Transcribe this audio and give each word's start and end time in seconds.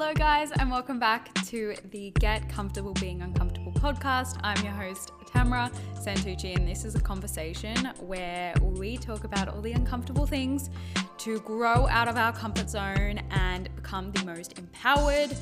Hello, 0.00 0.14
guys, 0.14 0.52
and 0.52 0.70
welcome 0.70 1.00
back 1.00 1.34
to 1.46 1.74
the 1.90 2.12
Get 2.20 2.48
Comfortable 2.48 2.92
Being 3.00 3.20
Uncomfortable 3.20 3.72
podcast. 3.72 4.38
I'm 4.44 4.64
your 4.64 4.72
host, 4.72 5.10
Tamra 5.26 5.72
Santucci, 5.96 6.54
and 6.54 6.68
this 6.68 6.84
is 6.84 6.94
a 6.94 7.00
conversation 7.00 7.74
where 7.98 8.54
we 8.62 8.96
talk 8.96 9.24
about 9.24 9.48
all 9.48 9.60
the 9.60 9.72
uncomfortable 9.72 10.24
things 10.24 10.70
to 11.18 11.40
grow 11.40 11.88
out 11.88 12.06
of 12.06 12.16
our 12.16 12.32
comfort 12.32 12.70
zone 12.70 13.20
and 13.30 13.74
become 13.74 14.12
the 14.12 14.24
most 14.24 14.56
empowered 14.56 15.36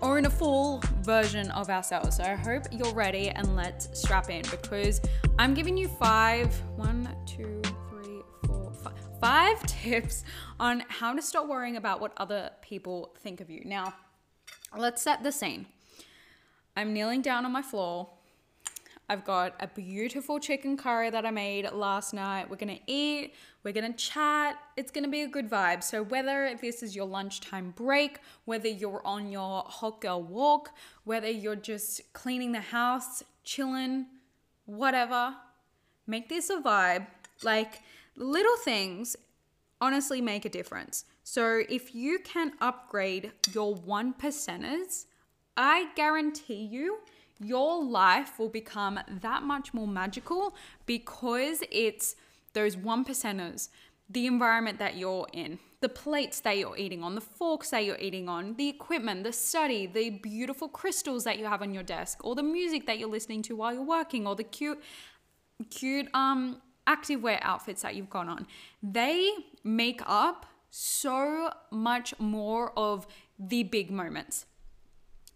or 0.00 0.18
in 0.18 0.26
a 0.26 0.30
full 0.30 0.82
version 1.02 1.48
of 1.52 1.70
ourselves. 1.70 2.16
So 2.16 2.24
I 2.24 2.34
hope 2.34 2.64
you're 2.72 2.92
ready 2.92 3.28
and 3.28 3.54
let's 3.54 3.88
strap 3.96 4.30
in 4.30 4.42
because 4.50 5.00
I'm 5.38 5.54
giving 5.54 5.76
you 5.76 5.86
five, 5.86 6.52
one, 6.74 7.08
two, 7.24 7.62
five, 9.20 9.62
tips 9.66 10.24
on 10.58 10.84
how 10.88 11.14
to 11.14 11.22
stop 11.22 11.46
worrying 11.46 11.76
about 11.76 12.00
what 12.00 12.12
other 12.16 12.50
people 12.62 13.14
think 13.20 13.40
of 13.40 13.50
you. 13.50 13.62
Now, 13.64 13.94
let's 14.76 15.02
set 15.02 15.22
the 15.22 15.32
scene. 15.32 15.66
I'm 16.76 16.92
kneeling 16.92 17.22
down 17.22 17.44
on 17.44 17.52
my 17.52 17.62
floor. 17.62 18.08
I've 19.08 19.24
got 19.24 19.54
a 19.60 19.68
beautiful 19.68 20.40
chicken 20.40 20.76
curry 20.76 21.10
that 21.10 21.24
I 21.24 21.30
made 21.30 21.70
last 21.70 22.12
night. 22.12 22.50
We're 22.50 22.56
gonna 22.56 22.80
eat, 22.88 23.34
we're 23.62 23.72
gonna 23.72 23.92
chat. 23.92 24.58
It's 24.76 24.90
gonna 24.90 25.08
be 25.08 25.22
a 25.22 25.28
good 25.28 25.48
vibe. 25.48 25.84
So, 25.84 26.02
whether 26.02 26.56
this 26.60 26.82
is 26.82 26.96
your 26.96 27.06
lunchtime 27.06 27.72
break, 27.76 28.18
whether 28.46 28.66
you're 28.66 29.06
on 29.06 29.30
your 29.30 29.62
hot 29.68 30.00
girl 30.00 30.22
walk, 30.22 30.72
whether 31.04 31.30
you're 31.30 31.54
just 31.54 32.12
cleaning 32.14 32.50
the 32.50 32.60
house, 32.60 33.22
chilling, 33.44 34.06
whatever, 34.64 35.36
make 36.08 36.28
this 36.28 36.50
a 36.50 36.60
vibe. 36.60 37.06
Like, 37.44 37.82
little 38.16 38.56
things 38.56 39.16
honestly 39.80 40.20
make 40.20 40.44
a 40.44 40.48
difference. 40.48 41.04
So, 41.22 41.62
if 41.68 41.94
you 41.94 42.18
can 42.20 42.52
upgrade 42.60 43.32
your 43.52 43.74
one 43.74 44.14
percenters, 44.14 45.06
I 45.56 45.88
guarantee 45.94 46.64
you 46.64 46.98
your 47.38 47.84
life 47.84 48.38
will 48.38 48.48
become 48.48 48.98
that 49.20 49.42
much 49.42 49.74
more 49.74 49.86
magical 49.86 50.54
because 50.86 51.62
it's 51.70 52.16
those 52.54 52.76
one 52.76 53.04
percenters, 53.04 53.68
the 54.08 54.26
environment 54.26 54.78
that 54.78 54.96
you're 54.96 55.26
in, 55.32 55.58
the 55.80 55.88
plates 55.88 56.40
that 56.40 56.56
you're 56.56 56.76
eating 56.76 57.02
on, 57.02 57.14
the 57.14 57.20
forks 57.20 57.70
that 57.70 57.84
you're 57.84 57.98
eating 57.98 58.28
on, 58.28 58.54
the 58.54 58.68
equipment, 58.68 59.24
the 59.24 59.32
study, 59.32 59.86
the 59.86 60.10
beautiful 60.10 60.68
crystals 60.68 61.24
that 61.24 61.38
you 61.38 61.44
have 61.44 61.60
on 61.60 61.74
your 61.74 61.82
desk, 61.82 62.24
or 62.24 62.34
the 62.34 62.42
music 62.42 62.86
that 62.86 62.98
you're 62.98 63.10
listening 63.10 63.42
to 63.42 63.56
while 63.56 63.74
you're 63.74 63.82
working, 63.82 64.26
or 64.26 64.34
the 64.34 64.44
cute, 64.44 64.82
cute 65.70 66.08
um 66.14 66.60
activewear 66.86 67.38
outfits 67.42 67.82
that 67.82 67.94
you've 67.94 68.10
gone 68.10 68.28
on. 68.28 68.46
They 68.82 69.30
make 69.64 70.00
up 70.06 70.46
so 70.70 71.50
much 71.70 72.14
more 72.18 72.72
of 72.76 73.06
the 73.38 73.62
big 73.62 73.90
moments 73.90 74.46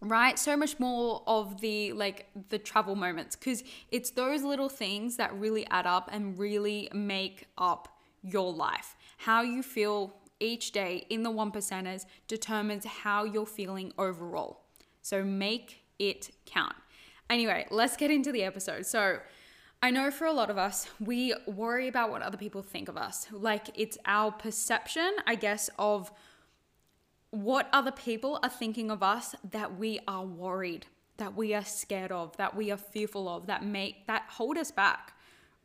right? 0.01 0.37
So 0.39 0.57
much 0.57 0.79
more 0.79 1.21
of 1.27 1.61
the 1.61 1.93
like 1.93 2.27
the 2.49 2.57
travel 2.57 2.95
moments 2.95 3.35
because 3.35 3.63
it's 3.91 4.11
those 4.11 4.43
little 4.43 4.69
things 4.69 5.17
that 5.17 5.33
really 5.35 5.65
add 5.67 5.85
up 5.85 6.09
and 6.11 6.37
really 6.37 6.89
make 6.93 7.47
up 7.57 7.87
your 8.23 8.51
life. 8.51 8.95
How 9.17 9.41
you 9.41 9.63
feel 9.63 10.15
each 10.39 10.71
day 10.71 11.05
in 11.09 11.21
the 11.21 11.29
one 11.29 11.51
percenters 11.51 12.05
determines 12.27 12.83
how 12.85 13.23
you're 13.23 13.45
feeling 13.45 13.93
overall. 13.97 14.63
So 15.03 15.23
make 15.23 15.83
it 15.99 16.31
count. 16.45 16.75
Anyway 17.29 17.67
let's 17.69 17.95
get 17.95 18.09
into 18.09 18.31
the 18.31 18.43
episode. 18.43 18.85
So 18.85 19.19
I 19.83 19.89
know 19.89 20.11
for 20.11 20.25
a 20.25 20.33
lot 20.33 20.51
of 20.51 20.59
us, 20.59 20.87
we 20.99 21.33
worry 21.47 21.87
about 21.87 22.11
what 22.11 22.21
other 22.21 22.37
people 22.37 22.61
think 22.61 22.87
of 22.87 22.97
us. 22.97 23.25
Like 23.31 23.69
it's 23.73 23.97
our 24.05 24.31
perception, 24.31 25.11
I 25.25 25.33
guess, 25.33 25.71
of 25.79 26.11
what 27.31 27.67
other 27.73 27.91
people 27.91 28.39
are 28.43 28.49
thinking 28.49 28.91
of 28.91 29.01
us 29.01 29.33
that 29.51 29.79
we 29.79 29.99
are 30.07 30.23
worried, 30.23 30.85
that 31.17 31.35
we 31.35 31.55
are 31.55 31.65
scared 31.65 32.11
of, 32.11 32.37
that 32.37 32.55
we 32.55 32.69
are 32.71 32.77
fearful 32.77 33.27
of, 33.27 33.47
that 33.47 33.65
make 33.65 34.05
that 34.05 34.25
hold 34.29 34.57
us 34.57 34.69
back, 34.69 35.13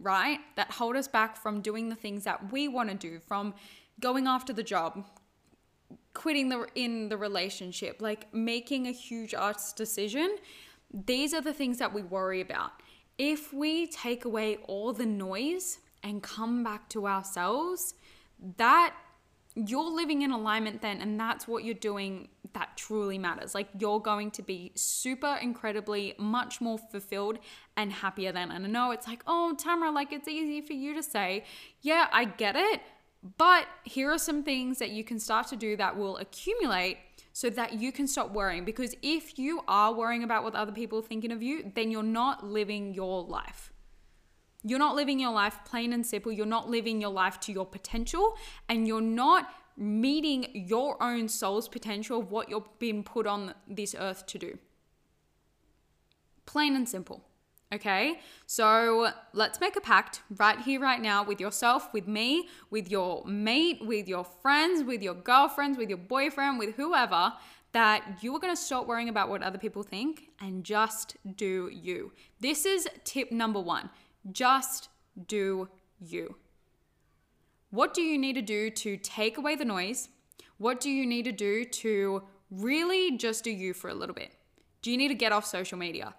right? 0.01 0.39
That 0.55 0.71
hold 0.71 0.97
us 0.97 1.09
back 1.09 1.37
from 1.37 1.61
doing 1.61 1.91
the 1.91 1.95
things 1.95 2.25
that 2.25 2.51
we 2.51 2.69
want 2.69 2.89
to 2.89 2.95
do, 2.95 3.19
from 3.19 3.53
going 4.01 4.27
after 4.27 4.55
the 4.55 4.63
job, 4.63 5.05
quitting 6.15 6.49
the 6.49 6.67
in 6.75 7.11
the 7.11 7.19
relationship, 7.19 8.01
like 8.01 8.33
making 8.33 8.87
a 8.87 8.93
huge 8.93 9.35
arts 9.35 9.75
decision. 9.75 10.37
These 10.91 11.35
are 11.35 11.43
the 11.43 11.53
things 11.53 11.77
that 11.79 11.93
we 11.93 12.01
worry 12.01 12.41
about. 12.41 12.71
If 13.19 13.53
we 13.53 13.87
take 13.87 14.25
away 14.25 14.57
all 14.69 14.93
the 14.93 15.07
noise 15.07 15.79
and 16.03 16.23
come 16.23 16.63
back 16.63 16.89
to 16.91 17.07
ourselves, 17.07 17.95
that 18.59 18.95
you're 19.55 19.91
living 19.91 20.21
in 20.21 20.31
alignment 20.31 20.83
then 20.83 21.01
and 21.01 21.19
that's 21.19 21.49
what 21.49 21.65
you're 21.65 21.75
doing 21.75 22.29
that 22.53 22.77
truly 22.77 23.19
matters. 23.19 23.55
Like 23.55 23.69
you're 23.79 24.01
going 24.01 24.31
to 24.33 24.43
be 24.43 24.73
super 24.75 25.39
incredibly 25.41 26.15
much 26.19 26.61
more 26.61 26.79
fulfilled 26.79 27.39
and 27.77 27.91
happier 27.91 28.33
then. 28.33 28.51
And 28.51 28.67
i 28.67 28.69
know 28.69 28.91
it's 28.91 29.07
like 29.07 29.23
oh 29.27 29.57
tamra 29.59 29.93
like 29.93 30.13
it's 30.13 30.29
easy 30.29 30.61
for 30.61 30.75
you 30.75 30.95
to 30.95 31.03
say. 31.03 31.45
Yeah 31.81 32.09
i 32.13 32.25
get 32.25 32.57
it 32.57 32.83
but 33.39 33.67
here 33.85 34.11
are 34.11 34.19
some 34.19 34.43
things 34.43 34.79
that 34.79 34.91
you 34.91 35.03
can 35.03 35.19
start 35.19 35.49
to 35.49 35.57
do 35.57 35.77
that 35.77 35.97
will 35.97 36.17
accumulate 36.19 36.99
so 37.37 37.51
that 37.51 37.75
you 37.75 37.93
can 37.93 38.07
stop 38.07 38.31
worrying 38.33 38.65
because 38.65 38.95
if 39.03 39.39
you 39.39 39.61
are 39.69 39.93
worrying 39.93 40.23
about 40.25 40.43
what 40.43 40.55
other 40.55 40.73
people 40.73 40.99
are 41.01 41.09
thinking 41.13 41.33
of 41.33 41.43
you 41.43 41.71
then 41.75 41.91
you're 41.91 42.13
not 42.21 42.47
living 42.47 42.95
your 42.95 43.23
life 43.23 43.73
you're 44.69 44.81
not 44.81 44.97
living 44.97 45.21
your 45.21 45.31
life 45.31 45.61
plain 45.65 45.93
and 45.93 46.05
simple. 46.05 46.33
You're 46.33 46.45
not 46.45 46.69
living 46.69 47.01
your 47.01 47.11
life 47.11 47.39
to 47.41 47.53
your 47.53 47.65
potential 47.65 48.37
and 48.69 48.89
you're 48.89 49.01
not 49.01 49.49
meeting 49.77 50.49
your 50.55 51.01
own 51.01 51.29
soul's 51.29 51.69
potential 51.69 52.19
of 52.19 52.33
what 52.33 52.49
you're 52.49 52.65
being 52.81 53.05
put 53.05 53.29
on 53.29 53.55
this 53.69 53.95
earth 53.97 54.27
to 54.27 54.39
do. 54.39 54.59
Plain 56.47 56.75
and 56.75 56.89
simple. 56.89 57.23
Okay, 57.75 58.21
so 58.47 59.11
let's 59.33 59.61
make 59.61 59.75
a 59.75 59.81
pact 59.81 60.23
right 60.37 60.61
here, 60.61 60.81
right 60.81 61.03
now, 61.03 61.25
with 61.25 61.41
yourself, 61.41 61.93
with 61.93 62.07
me, 62.07 62.49
with 62.71 62.89
your 62.89 63.25
mate, 63.27 63.85
with 63.85 64.07
your 64.07 64.23
friends, 64.23 64.85
with 64.85 65.03
your 65.03 65.15
girlfriends, 65.15 65.77
with 65.77 65.89
your 65.89 65.99
boyfriend, 65.99 66.61
with 66.61 66.77
whoever, 66.77 67.33
that 67.73 68.19
you 68.23 68.35
are 68.37 68.39
gonna 68.39 68.55
stop 68.55 68.87
worrying 68.87 69.09
about 69.09 69.29
what 69.29 69.43
other 69.43 69.59
people 69.59 69.83
think 69.83 70.29
and 70.41 70.63
just 70.63 71.17
do 71.37 71.69
you. 71.73 72.13
This 72.39 72.65
is 72.65 72.89
tip 73.05 73.33
number 73.33 73.61
one 73.61 73.91
just 74.31 74.89
do 75.27 75.69
you. 75.99 76.37
What 77.71 77.95
do 77.95 78.01
you 78.01 78.17
need 78.17 78.35
to 78.35 78.43
do 78.43 78.71
to 78.71 78.97
take 78.97 79.39
away 79.39 79.57
the 79.57 79.65
noise? 79.65 80.09
What 80.59 80.81
do 80.81 80.89
you 80.89 81.05
need 81.05 81.25
to 81.25 81.33
do 81.33 81.65
to 81.65 82.23
really 82.51 83.17
just 83.17 83.43
do 83.43 83.51
you 83.51 83.75
for 83.75 83.91
a 83.91 83.95
little 83.95 84.15
bit? 84.15 84.31
Do 84.83 84.93
you 84.93 84.97
need 84.97 85.09
to 85.09 85.15
get 85.15 85.33
off 85.33 85.45
social 85.45 85.77
media? 85.77 86.15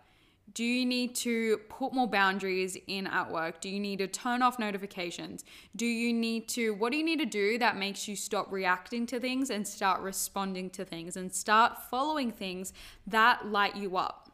Do 0.58 0.64
you 0.64 0.88
need 0.88 1.14
to 1.18 1.60
put 1.70 1.94
more 1.94 2.08
boundaries 2.08 2.76
in 2.88 3.06
at 3.06 3.30
work? 3.30 3.62
Do 3.62 3.70
you 3.70 3.80
need 3.80 4.00
to 4.00 4.08
turn 4.08 4.42
off 4.42 4.58
notifications? 4.58 5.46
Do 5.76 5.86
you 5.86 6.12
need 6.12 6.50
to, 6.50 6.74
what 6.74 6.92
do 6.92 6.98
you 6.98 7.06
need 7.06 7.20
to 7.20 7.28
do 7.28 7.60
that 7.60 7.78
makes 7.78 8.08
you 8.08 8.16
stop 8.16 8.52
reacting 8.52 9.06
to 9.06 9.20
things 9.20 9.52
and 9.52 9.68
start 9.68 10.02
responding 10.02 10.72
to 10.72 10.84
things 10.84 11.16
and 11.16 11.32
start 11.32 11.78
following 11.92 12.32
things 12.32 12.74
that 13.06 13.46
light 13.46 13.76
you 13.76 13.98
up? 13.98 14.32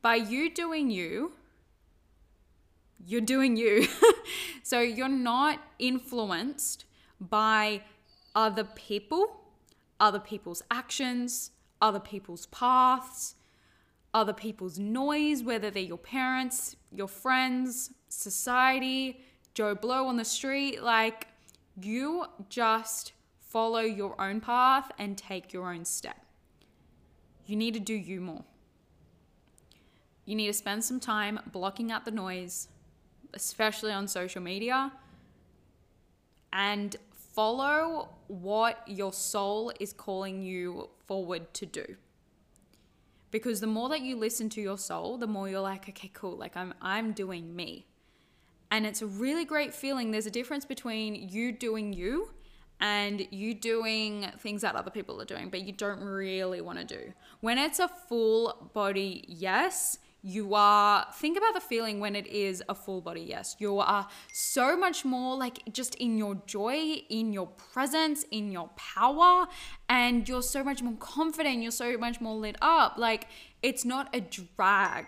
By 0.00 0.14
you 0.14 0.48
doing 0.48 0.92
you, 0.92 1.32
you're 3.04 3.20
doing 3.20 3.56
you. 3.56 3.88
so 4.62 4.78
you're 4.78 5.08
not 5.08 5.58
influenced 5.80 6.84
by 7.20 7.82
other 8.36 8.62
people, 8.62 9.40
other 9.98 10.20
people's 10.20 10.62
actions, 10.70 11.50
other 11.82 11.98
people's 11.98 12.46
paths, 12.46 13.34
other 14.16 14.32
people's 14.32 14.78
noise, 14.78 15.42
whether 15.42 15.70
they're 15.70 15.82
your 15.82 15.98
parents, 15.98 16.74
your 16.90 17.06
friends, 17.06 17.90
society, 18.08 19.20
Joe 19.52 19.74
Blow 19.74 20.06
on 20.06 20.16
the 20.16 20.24
street. 20.24 20.82
Like, 20.82 21.28
you 21.78 22.24
just 22.48 23.12
follow 23.38 23.80
your 23.80 24.18
own 24.18 24.40
path 24.40 24.90
and 24.98 25.18
take 25.18 25.52
your 25.52 25.70
own 25.70 25.84
step. 25.84 26.16
You 27.44 27.56
need 27.56 27.74
to 27.74 27.80
do 27.80 27.92
you 27.92 28.22
more. 28.22 28.44
You 30.24 30.34
need 30.34 30.46
to 30.46 30.54
spend 30.54 30.82
some 30.82 30.98
time 30.98 31.38
blocking 31.52 31.92
out 31.92 32.06
the 32.06 32.10
noise, 32.10 32.68
especially 33.34 33.92
on 33.92 34.08
social 34.08 34.40
media, 34.40 34.92
and 36.54 36.96
follow 37.12 38.08
what 38.28 38.82
your 38.86 39.12
soul 39.12 39.70
is 39.78 39.92
calling 39.92 40.40
you 40.40 40.88
forward 41.06 41.52
to 41.52 41.66
do. 41.66 41.96
Because 43.36 43.60
the 43.60 43.66
more 43.66 43.90
that 43.90 44.00
you 44.00 44.16
listen 44.16 44.48
to 44.48 44.62
your 44.62 44.78
soul, 44.78 45.18
the 45.18 45.26
more 45.26 45.46
you're 45.46 45.60
like, 45.60 45.86
okay, 45.90 46.10
cool, 46.14 46.38
like 46.38 46.56
I'm 46.56 46.72
I'm 46.80 47.12
doing 47.12 47.54
me. 47.54 47.84
And 48.70 48.86
it's 48.86 49.02
a 49.02 49.06
really 49.06 49.44
great 49.44 49.74
feeling. 49.74 50.10
There's 50.10 50.24
a 50.24 50.30
difference 50.30 50.64
between 50.64 51.28
you 51.28 51.52
doing 51.52 51.92
you 51.92 52.30
and 52.80 53.28
you 53.30 53.52
doing 53.52 54.26
things 54.38 54.62
that 54.62 54.74
other 54.74 54.90
people 54.90 55.20
are 55.20 55.26
doing, 55.26 55.50
but 55.50 55.60
you 55.60 55.72
don't 55.74 56.00
really 56.00 56.62
want 56.62 56.78
to 56.78 56.86
do. 56.86 57.12
When 57.40 57.58
it's 57.58 57.78
a 57.78 57.88
full 57.88 58.70
body 58.72 59.26
yes, 59.28 59.98
You 60.22 60.54
are, 60.54 61.06
think 61.14 61.38
about 61.38 61.54
the 61.54 61.60
feeling 61.60 62.00
when 62.00 62.16
it 62.16 62.26
is 62.26 62.62
a 62.68 62.74
full 62.74 63.00
body 63.00 63.20
yes. 63.20 63.54
You 63.60 63.78
are 63.78 64.08
so 64.32 64.76
much 64.76 65.04
more 65.04 65.36
like 65.36 65.72
just 65.72 65.94
in 65.96 66.18
your 66.18 66.34
joy, 66.46 67.02
in 67.08 67.32
your 67.32 67.46
presence, 67.46 68.24
in 68.32 68.50
your 68.50 68.70
power, 68.76 69.46
and 69.88 70.28
you're 70.28 70.42
so 70.42 70.64
much 70.64 70.82
more 70.82 70.96
confident. 70.98 71.62
You're 71.62 71.70
so 71.70 71.96
much 71.96 72.20
more 72.20 72.34
lit 72.34 72.56
up. 72.60 72.94
Like 72.98 73.28
it's 73.62 73.84
not 73.84 74.14
a 74.14 74.20
drag. 74.20 75.06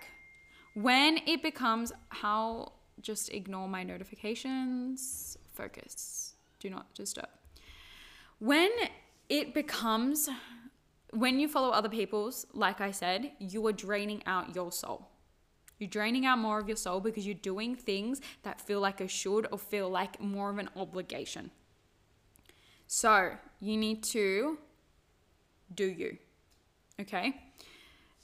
When 0.75 1.19
it 1.27 1.43
becomes 1.43 1.93
how, 2.11 2.73
just 3.01 3.31
ignore 3.31 3.69
my 3.69 3.83
notifications, 3.83 5.37
focus, 5.53 6.35
do 6.61 6.71
not 6.71 6.95
disturb. 6.95 7.29
When 8.39 8.71
it 9.29 9.53
becomes 9.53 10.29
when 11.13 11.41
you 11.41 11.49
follow 11.49 11.71
other 11.71 11.89
people's, 11.89 12.47
like 12.53 12.81
I 12.81 12.91
said, 12.91 13.33
you 13.39 13.67
are 13.67 13.73
draining 13.73 14.23
out 14.27 14.55
your 14.55 14.71
soul. 14.73 15.09
You're 15.79 15.89
draining 15.89 16.27
out 16.27 16.39
more 16.39 16.59
of 16.59 16.69
your 16.69 16.77
soul 16.77 17.01
because 17.01 17.25
you're 17.25 17.35
doing 17.35 17.77
things 17.77 18.21
that 18.43 18.61
feel 18.61 18.81
like 18.81 19.01
a 19.01 19.09
should 19.09 19.47
or 19.53 19.59
feel 19.59 19.89
like 19.89 20.21
more 20.21 20.51
of 20.51 20.59
an 20.59 20.69
obligation. 20.77 21.51
So 22.87 23.33
you 23.61 23.77
need 23.77 24.03
to 24.05 24.59
do 25.75 25.85
you. 25.85 26.19
Okay? 27.01 27.41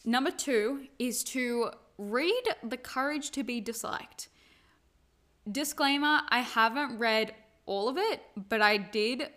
Number 0.04 0.30
two 0.30 0.88
is 0.98 1.22
to 1.24 1.70
read 1.96 2.42
The 2.62 2.76
Courage 2.76 3.30
to 3.32 3.44
Be 3.44 3.60
Disliked. 3.60 4.28
Disclaimer 5.50 6.22
I 6.28 6.40
haven't 6.40 6.98
read 6.98 7.34
all 7.66 7.88
of 7.88 7.96
it, 7.98 8.22
but 8.48 8.60
I 8.60 8.78
did 8.78 9.28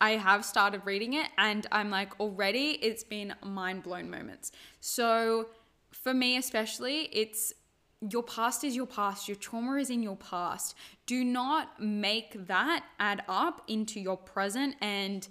I 0.00 0.12
have 0.12 0.44
started 0.44 0.82
reading 0.84 1.14
it 1.14 1.28
and 1.38 1.66
I'm 1.72 1.90
like 1.90 2.18
already 2.20 2.72
it's 2.82 3.04
been 3.04 3.34
mind 3.42 3.82
blown 3.82 4.10
moments. 4.10 4.52
So 4.80 5.48
for 5.90 6.12
me 6.12 6.36
especially, 6.36 7.08
it's 7.12 7.52
your 8.00 8.22
past 8.22 8.62
is 8.62 8.76
your 8.76 8.86
past, 8.86 9.26
your 9.26 9.36
trauma 9.36 9.76
is 9.76 9.88
in 9.88 10.02
your 10.02 10.16
past. 10.16 10.74
Do 11.06 11.24
not 11.24 11.80
make 11.80 12.46
that 12.46 12.84
add 13.00 13.22
up 13.28 13.62
into 13.68 13.98
your 13.98 14.18
present 14.18 14.76
and 14.82 15.26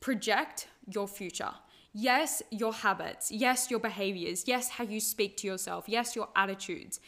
project 0.00 0.68
your 0.86 1.06
future. 1.06 1.52
Yes, 1.92 2.42
your 2.50 2.72
habits. 2.72 3.30
Yes, 3.30 3.70
your 3.70 3.80
behaviors. 3.80 4.44
Yes, 4.46 4.70
how 4.70 4.84
you 4.84 5.00
speak 5.00 5.36
to 5.38 5.46
yourself. 5.46 5.84
Yes, 5.88 6.16
your 6.16 6.28
attitudes 6.36 7.00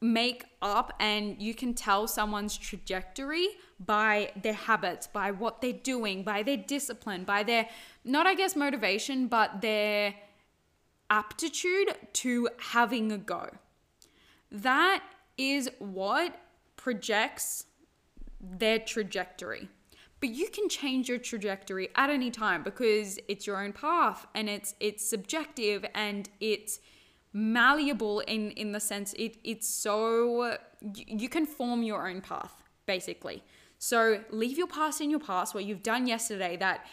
make 0.00 0.44
up 0.62 0.94
and 0.98 1.40
you 1.40 1.54
can 1.54 1.74
tell 1.74 2.06
someone's 2.06 2.56
trajectory 2.56 3.48
by 3.78 4.32
their 4.42 4.54
habits, 4.54 5.06
by 5.06 5.30
what 5.30 5.60
they're 5.60 5.72
doing, 5.72 6.22
by 6.22 6.42
their 6.42 6.56
discipline, 6.56 7.24
by 7.24 7.42
their, 7.42 7.68
not 8.04 8.26
I 8.26 8.34
guess 8.34 8.56
motivation, 8.56 9.26
but 9.26 9.60
their 9.60 10.14
aptitude 11.10 11.94
to 12.14 12.48
having 12.58 13.12
a 13.12 13.18
go. 13.18 13.50
That 14.50 15.02
is 15.36 15.70
what 15.78 16.36
projects 16.76 17.66
their 18.40 18.78
trajectory. 18.78 19.68
But 20.20 20.30
you 20.30 20.48
can 20.50 20.68
change 20.68 21.08
your 21.08 21.18
trajectory 21.18 21.88
at 21.94 22.10
any 22.10 22.30
time 22.30 22.62
because 22.62 23.18
it's 23.28 23.46
your 23.46 23.62
own 23.62 23.72
path 23.72 24.26
and 24.34 24.48
it's 24.50 24.74
it's 24.78 25.08
subjective 25.08 25.84
and 25.94 26.28
it's 26.40 26.80
malleable 27.32 28.20
in 28.20 28.50
in 28.52 28.72
the 28.72 28.80
sense 28.80 29.12
it 29.14 29.36
it's 29.44 29.68
so 29.68 30.56
you 30.94 31.28
can 31.28 31.46
form 31.46 31.82
your 31.82 32.08
own 32.08 32.20
path 32.20 32.64
basically. 32.86 33.42
So 33.78 34.20
leave 34.30 34.58
your 34.58 34.66
past 34.66 35.00
in 35.00 35.10
your 35.10 35.20
past 35.20 35.54
what 35.54 35.64
you've 35.64 35.82
done 35.82 36.06
yesterday 36.06 36.56
that 36.56 36.86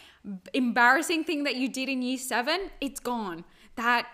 embarrassing 0.53 1.23
thing 1.23 1.43
that 1.43 1.55
you 1.55 1.67
did 1.69 1.89
in 1.89 2.01
year 2.01 2.17
7 2.17 2.69
it's 2.81 2.99
gone. 2.99 3.45
That 3.75 4.07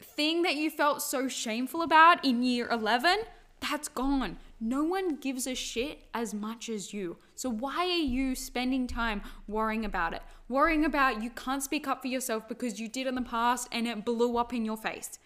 thing 0.00 0.42
that 0.42 0.56
you 0.56 0.70
felt 0.70 1.02
so 1.02 1.28
shameful 1.28 1.82
about 1.82 2.24
in 2.24 2.42
year 2.42 2.68
11 2.70 3.20
that's 3.60 3.88
gone. 3.88 4.36
No 4.60 4.84
one 4.84 5.16
gives 5.16 5.46
a 5.46 5.54
shit 5.54 6.00
as 6.12 6.34
much 6.34 6.68
as 6.68 6.92
you. 6.92 7.16
So 7.34 7.48
why 7.48 7.84
are 7.86 8.06
you 8.16 8.34
spending 8.34 8.86
time 8.86 9.22
worrying 9.48 9.86
about 9.86 10.12
it? 10.12 10.22
Worrying 10.48 10.84
about 10.84 11.22
you 11.22 11.30
can't 11.30 11.62
speak 11.62 11.88
up 11.88 12.02
for 12.02 12.08
yourself 12.08 12.46
because 12.46 12.78
you 12.78 12.88
did 12.88 13.06
in 13.06 13.14
the 13.14 13.22
past 13.22 13.68
and 13.72 13.86
it 13.88 14.04
blew 14.04 14.36
up 14.36 14.52
in 14.52 14.64
your 14.66 14.76
face 14.76 15.18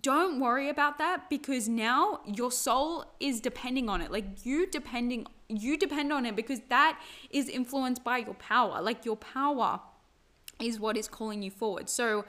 don't 0.00 0.40
worry 0.40 0.68
about 0.68 0.98
that 0.98 1.30
because 1.30 1.68
now 1.68 2.20
your 2.26 2.50
soul 2.50 3.04
is 3.20 3.40
depending 3.40 3.88
on 3.88 4.00
it. 4.00 4.10
Like 4.10 4.44
you 4.44 4.66
depending 4.66 5.26
you 5.48 5.76
depend 5.76 6.12
on 6.12 6.26
it 6.26 6.34
because 6.34 6.60
that 6.68 7.00
is 7.30 7.48
influenced 7.48 8.02
by 8.02 8.18
your 8.18 8.34
power. 8.34 8.82
Like 8.82 9.04
your 9.04 9.16
power 9.16 9.80
is 10.60 10.80
what 10.80 10.96
is 10.96 11.06
calling 11.06 11.42
you 11.42 11.50
forward. 11.50 11.88
So 11.88 12.24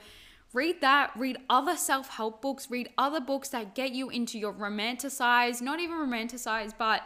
read 0.52 0.80
that. 0.80 1.10
Read 1.16 1.38
other 1.50 1.76
self-help 1.76 2.40
books. 2.40 2.70
Read 2.70 2.88
other 2.96 3.20
books 3.20 3.48
that 3.48 3.74
get 3.74 3.92
you 3.92 4.10
into 4.10 4.38
your 4.38 4.52
romanticize 4.52 5.60
not 5.60 5.80
even 5.80 5.96
romanticize 5.96 6.72
but 6.78 7.02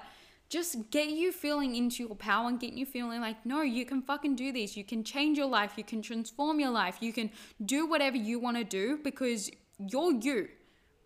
just 0.50 0.90
get 0.90 1.08
you 1.10 1.30
feeling 1.32 1.76
into 1.76 2.02
your 2.02 2.16
power 2.16 2.48
and 2.48 2.58
get 2.58 2.72
you 2.72 2.84
feeling 2.84 3.20
like 3.20 3.46
no 3.46 3.62
you 3.62 3.86
can 3.86 4.02
fucking 4.02 4.36
do 4.36 4.52
this. 4.52 4.76
You 4.76 4.84
can 4.84 5.04
change 5.04 5.38
your 5.38 5.46
life. 5.46 5.72
You 5.76 5.84
can 5.84 6.02
transform 6.02 6.60
your 6.60 6.70
life. 6.70 6.98
You 7.00 7.14
can 7.14 7.30
do 7.64 7.86
whatever 7.86 8.18
you 8.18 8.38
want 8.38 8.58
to 8.58 8.64
do 8.64 8.98
because 9.02 9.50
you're 9.88 10.12
you, 10.12 10.48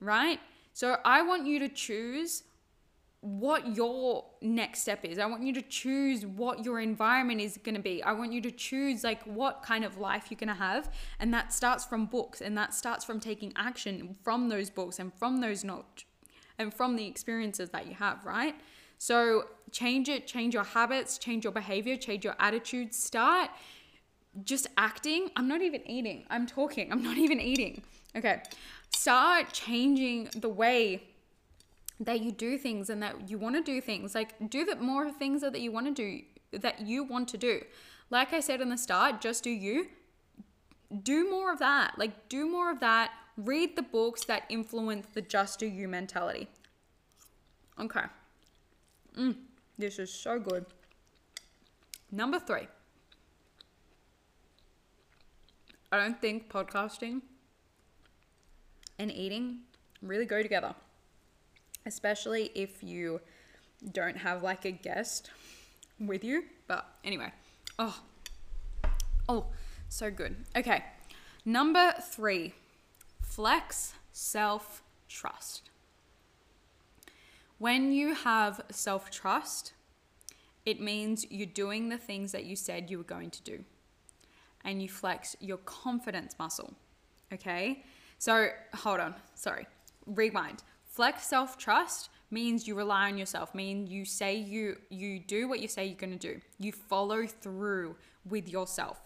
right? 0.00 0.40
So 0.72 0.96
I 1.04 1.22
want 1.22 1.46
you 1.46 1.58
to 1.60 1.68
choose 1.68 2.42
what 3.20 3.74
your 3.74 4.26
next 4.42 4.82
step 4.82 5.02
is. 5.02 5.18
I 5.18 5.24
want 5.24 5.42
you 5.44 5.54
to 5.54 5.62
choose 5.62 6.26
what 6.26 6.62
your 6.62 6.78
environment 6.80 7.40
is 7.40 7.58
going 7.62 7.74
to 7.74 7.80
be. 7.80 8.02
I 8.02 8.12
want 8.12 8.34
you 8.34 8.42
to 8.42 8.50
choose 8.50 9.02
like 9.02 9.22
what 9.22 9.62
kind 9.62 9.82
of 9.82 9.96
life 9.96 10.26
you're 10.28 10.38
going 10.38 10.48
to 10.48 10.54
have. 10.54 10.90
And 11.20 11.32
that 11.32 11.50
starts 11.50 11.86
from 11.86 12.04
books 12.04 12.42
and 12.42 12.56
that 12.58 12.74
starts 12.74 13.02
from 13.02 13.20
taking 13.20 13.52
action 13.56 14.14
from 14.22 14.50
those 14.50 14.68
books 14.68 14.98
and 14.98 15.10
from 15.14 15.40
those 15.40 15.64
notes 15.64 16.04
and 16.58 16.74
from 16.74 16.96
the 16.96 17.06
experiences 17.06 17.70
that 17.70 17.86
you 17.86 17.94
have, 17.94 18.26
right? 18.26 18.56
So 18.98 19.44
change 19.70 20.10
it, 20.10 20.26
change 20.26 20.52
your 20.52 20.64
habits, 20.64 21.16
change 21.16 21.44
your 21.44 21.52
behavior, 21.52 21.96
change 21.96 22.24
your 22.24 22.36
attitude. 22.38 22.94
Start 22.94 23.48
just 24.42 24.66
acting. 24.76 25.30
I'm 25.36 25.46
not 25.46 25.62
even 25.62 25.88
eating. 25.88 26.24
I'm 26.30 26.46
talking. 26.46 26.90
I'm 26.90 27.02
not 27.02 27.16
even 27.26 27.40
eating. 27.40 27.82
Okay. 28.16 28.42
Start 28.90 29.52
changing 29.52 30.30
the 30.36 30.48
way 30.48 31.02
that 32.00 32.20
you 32.20 32.32
do 32.32 32.58
things 32.58 32.90
and 32.90 33.02
that 33.02 33.28
you 33.28 33.38
want 33.38 33.54
to 33.56 33.62
do 33.62 33.80
things. 33.80 34.14
Like 34.14 34.50
do 34.50 34.64
the 34.64 34.76
more 34.76 35.10
things 35.12 35.42
that 35.42 35.58
you 35.58 35.70
want 35.72 35.86
to 35.86 35.92
do 35.94 36.22
that 36.58 36.80
you 36.80 37.04
want 37.04 37.28
to 37.28 37.38
do. 37.38 37.62
Like 38.10 38.32
I 38.32 38.40
said 38.40 38.60
in 38.60 38.68
the 38.68 38.78
start, 38.78 39.20
just 39.20 39.44
do 39.44 39.50
you. 39.50 39.88
Do 41.02 41.28
more 41.28 41.52
of 41.52 41.58
that. 41.58 41.98
Like 41.98 42.28
do 42.28 42.48
more 42.48 42.70
of 42.70 42.80
that. 42.80 43.10
Read 43.36 43.74
the 43.74 43.82
books 43.82 44.24
that 44.24 44.44
influence 44.48 45.06
the 45.14 45.22
just 45.22 45.58
do 45.58 45.66
you 45.66 45.88
mentality. 45.88 46.48
Okay. 47.80 48.04
Mm, 49.18 49.36
this 49.78 49.98
is 49.98 50.12
so 50.12 50.38
good. 50.38 50.66
Number 52.12 52.38
three. 52.38 52.68
I 55.94 55.98
don't 55.98 56.20
think 56.20 56.50
podcasting 56.50 57.20
and 58.98 59.12
eating 59.12 59.60
really 60.02 60.24
go 60.24 60.42
together, 60.42 60.74
especially 61.86 62.50
if 62.56 62.82
you 62.82 63.20
don't 63.92 64.16
have 64.16 64.42
like 64.42 64.64
a 64.64 64.72
guest 64.72 65.30
with 66.00 66.24
you. 66.24 66.46
But 66.66 66.84
anyway, 67.04 67.30
oh, 67.78 67.96
oh, 69.28 69.46
so 69.88 70.10
good. 70.10 70.34
Okay, 70.56 70.82
number 71.44 71.94
three 72.02 72.54
flex 73.22 73.94
self 74.10 74.82
trust. 75.08 75.70
When 77.58 77.92
you 77.92 78.16
have 78.16 78.62
self 78.72 79.12
trust, 79.12 79.74
it 80.66 80.80
means 80.80 81.24
you're 81.30 81.46
doing 81.46 81.88
the 81.88 81.98
things 81.98 82.32
that 82.32 82.44
you 82.46 82.56
said 82.56 82.90
you 82.90 82.98
were 82.98 83.04
going 83.04 83.30
to 83.30 83.42
do 83.44 83.64
and 84.64 84.82
you 84.82 84.88
flex 84.88 85.36
your 85.40 85.58
confidence 85.58 86.34
muscle. 86.38 86.74
Okay? 87.32 87.84
So 88.18 88.48
hold 88.74 89.00
on, 89.00 89.14
sorry. 89.34 89.66
Rewind. 90.06 90.62
Flex 90.84 91.26
self-trust 91.26 92.10
means 92.30 92.66
you 92.66 92.74
rely 92.74 93.08
on 93.08 93.18
yourself, 93.18 93.54
mean 93.54 93.86
you 93.86 94.04
say 94.04 94.34
you 94.34 94.76
you 94.90 95.18
do 95.18 95.48
what 95.48 95.60
you 95.60 95.68
say 95.68 95.86
you're 95.86 95.96
gonna 95.96 96.16
do. 96.16 96.40
You 96.58 96.72
follow 96.72 97.26
through 97.26 97.96
with 98.28 98.48
yourself. 98.48 98.98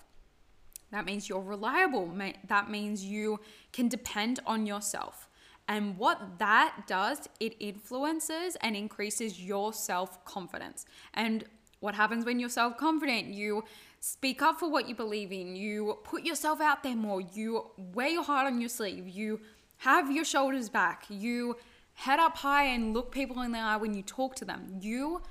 That 0.90 1.04
means 1.04 1.28
you're 1.28 1.42
reliable. 1.42 2.10
That 2.46 2.70
means 2.70 3.04
you 3.04 3.40
can 3.72 3.88
depend 3.88 4.40
on 4.46 4.66
yourself. 4.66 5.28
And 5.68 5.98
what 5.98 6.38
that 6.38 6.84
does, 6.86 7.28
it 7.40 7.54
influences 7.60 8.56
and 8.62 8.74
increases 8.74 9.40
your 9.40 9.72
self 9.74 10.24
confidence. 10.24 10.86
And 11.12 11.44
what 11.80 11.94
happens 11.94 12.24
when 12.24 12.40
you're 12.40 12.48
self 12.48 12.78
confident? 12.78 13.26
You 13.26 13.64
speak 14.00 14.42
up 14.42 14.58
for 14.58 14.70
what 14.70 14.88
you 14.88 14.94
believe 14.94 15.32
in, 15.32 15.56
you 15.56 15.98
put 16.04 16.24
yourself 16.24 16.60
out 16.60 16.82
there 16.82 16.96
more, 16.96 17.20
you 17.20 17.66
wear 17.76 18.08
your 18.08 18.22
heart 18.22 18.46
on 18.46 18.60
your 18.60 18.68
sleeve, 18.68 19.08
you 19.08 19.40
have 19.78 20.10
your 20.10 20.24
shoulders 20.24 20.68
back, 20.68 21.04
you 21.08 21.56
head 21.94 22.20
up 22.20 22.36
high 22.36 22.64
and 22.64 22.94
look 22.94 23.10
people 23.10 23.42
in 23.42 23.52
the 23.52 23.58
eye 23.58 23.76
when 23.76 23.94
you 23.94 24.02
talk 24.02 24.36
to 24.36 24.44
them. 24.44 24.78
You 24.80 25.22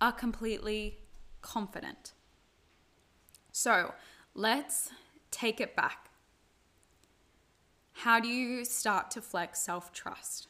are 0.00 0.12
completely 0.12 0.98
confident. 1.40 2.12
So 3.52 3.94
let's 4.34 4.90
take 5.30 5.60
it 5.60 5.76
back. 5.76 6.10
How 7.92 8.20
do 8.20 8.28
you 8.28 8.64
start 8.64 9.10
to 9.12 9.22
flex 9.22 9.62
self 9.62 9.92
trust? 9.92 10.48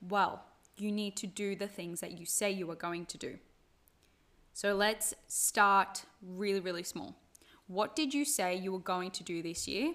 Well, 0.00 0.44
you 0.78 0.90
need 0.90 1.16
to 1.16 1.26
do 1.26 1.54
the 1.54 1.68
things 1.68 2.00
that 2.00 2.18
you 2.18 2.24
say 2.24 2.50
you 2.50 2.70
are 2.70 2.76
going 2.76 3.06
to 3.06 3.18
do. 3.18 3.38
So 4.52 4.74
let's 4.74 5.14
start 5.28 6.04
really, 6.20 6.60
really 6.60 6.82
small. 6.82 7.16
What 7.66 7.96
did 7.96 8.12
you 8.12 8.24
say 8.24 8.54
you 8.54 8.72
were 8.72 8.78
going 8.78 9.10
to 9.12 9.24
do 9.24 9.42
this 9.42 9.66
year 9.66 9.94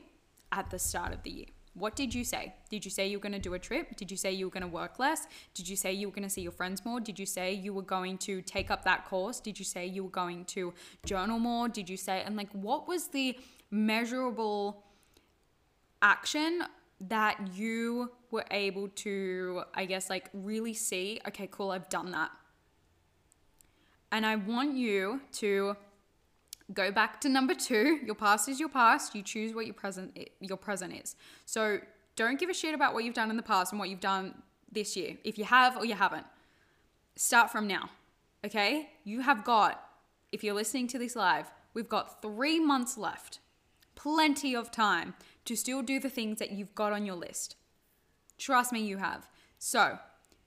at 0.52 0.70
the 0.72 0.80
start 0.80 1.14
of 1.14 1.24
the 1.24 1.30
year? 1.30 1.46
What 1.76 1.96
did 1.96 2.16
you 2.16 2.24
say? 2.24 2.56
Did 2.72 2.84
you 2.84 2.90
say 2.90 3.08
you 3.08 3.18
were 3.18 3.22
going 3.22 3.34
to 3.34 3.40
do 3.40 3.54
a 3.54 3.60
trip? 3.60 3.96
Did 3.98 4.10
you 4.10 4.18
say 4.18 4.32
you 4.32 4.46
were 4.46 4.52
going 4.52 4.64
to 4.64 4.68
work 4.68 4.98
less? 4.98 5.28
Did 5.54 5.70
you 5.70 5.76
say 5.76 5.94
you 5.94 6.08
were 6.08 6.14
going 6.14 6.24
to 6.24 6.30
see 6.30 6.42
your 6.42 6.52
friends 6.52 6.84
more? 6.84 7.00
Did 7.00 7.20
you 7.20 7.26
say 7.28 7.54
you 7.54 7.72
were 7.72 7.84
going 7.84 8.18
to 8.20 8.42
take 8.42 8.72
up 8.72 8.84
that 8.86 9.06
course? 9.06 9.40
Did 9.40 9.60
you 9.60 9.66
say 9.66 9.86
you 9.86 10.06
were 10.06 10.10
going 10.10 10.46
to 10.46 10.74
journal 11.06 11.38
more? 11.38 11.70
Did 11.70 11.88
you 11.88 11.96
say, 11.96 12.24
and 12.26 12.36
like, 12.36 12.52
what 12.52 12.88
was 12.88 13.10
the 13.10 13.38
measurable 13.70 14.86
action 16.02 16.64
that 17.00 17.38
you 17.54 18.12
were 18.32 18.46
able 18.50 18.88
to, 18.88 19.62
I 19.76 19.86
guess, 19.86 20.10
like 20.10 20.32
really 20.34 20.74
see, 20.74 21.22
okay, 21.28 21.48
cool, 21.52 21.70
I've 21.70 21.90
done 21.90 22.10
that. 22.12 22.32
And 24.12 24.26
I 24.26 24.36
want 24.36 24.76
you 24.76 25.22
to 25.34 25.76
go 26.74 26.92
back 26.92 27.22
to 27.22 27.30
number 27.30 27.54
two. 27.54 28.00
Your 28.06 28.16
past 28.16 28.50
is 28.50 28.60
your 28.60 28.70
past. 28.70 29.16
You 29.16 29.24
choose 29.24 29.54
what 29.54 29.66
your 29.66 29.74
present 29.74 30.18
your 30.40 30.58
present 30.58 30.94
is. 30.94 31.16
So 31.46 31.80
don't 32.16 32.40
give 32.40 32.50
a 32.50 32.54
shit 32.54 32.74
about 32.74 32.94
what 32.94 33.04
you've 33.04 33.14
done 33.14 33.30
in 33.30 33.38
the 33.38 33.44
past 33.44 33.72
and 33.72 33.80
what 33.80 33.90
you've 33.90 34.00
done 34.00 34.34
this 34.72 34.98
year. 34.98 35.18
If 35.24 35.38
you 35.38 35.46
have 35.46 35.78
or 35.78 35.86
you 35.86 35.94
haven't, 35.94 36.26
start 37.16 37.52
from 37.52 37.68
now. 37.68 37.90
Okay? 38.46 38.90
You 39.04 39.22
have 39.22 39.44
got, 39.44 39.84
if 40.32 40.44
you're 40.44 40.56
listening 40.56 40.88
to 40.90 41.00
this 41.00 41.16
live, 41.16 41.52
we've 41.74 41.90
got 41.90 42.22
three 42.22 42.60
months 42.60 42.98
left. 42.98 43.40
Plenty 43.96 44.56
of 44.56 44.72
time 44.72 45.16
to 45.46 45.56
still 45.56 45.82
do 45.82 46.00
the 46.00 46.10
things 46.10 46.40
that 46.40 46.52
you've 46.52 46.76
got 46.76 46.94
on 46.94 47.06
your 47.06 47.16
list. 47.16 47.56
Trust 48.38 48.72
me, 48.72 48.82
you 48.82 48.98
have. 48.98 49.28
So 49.58 49.98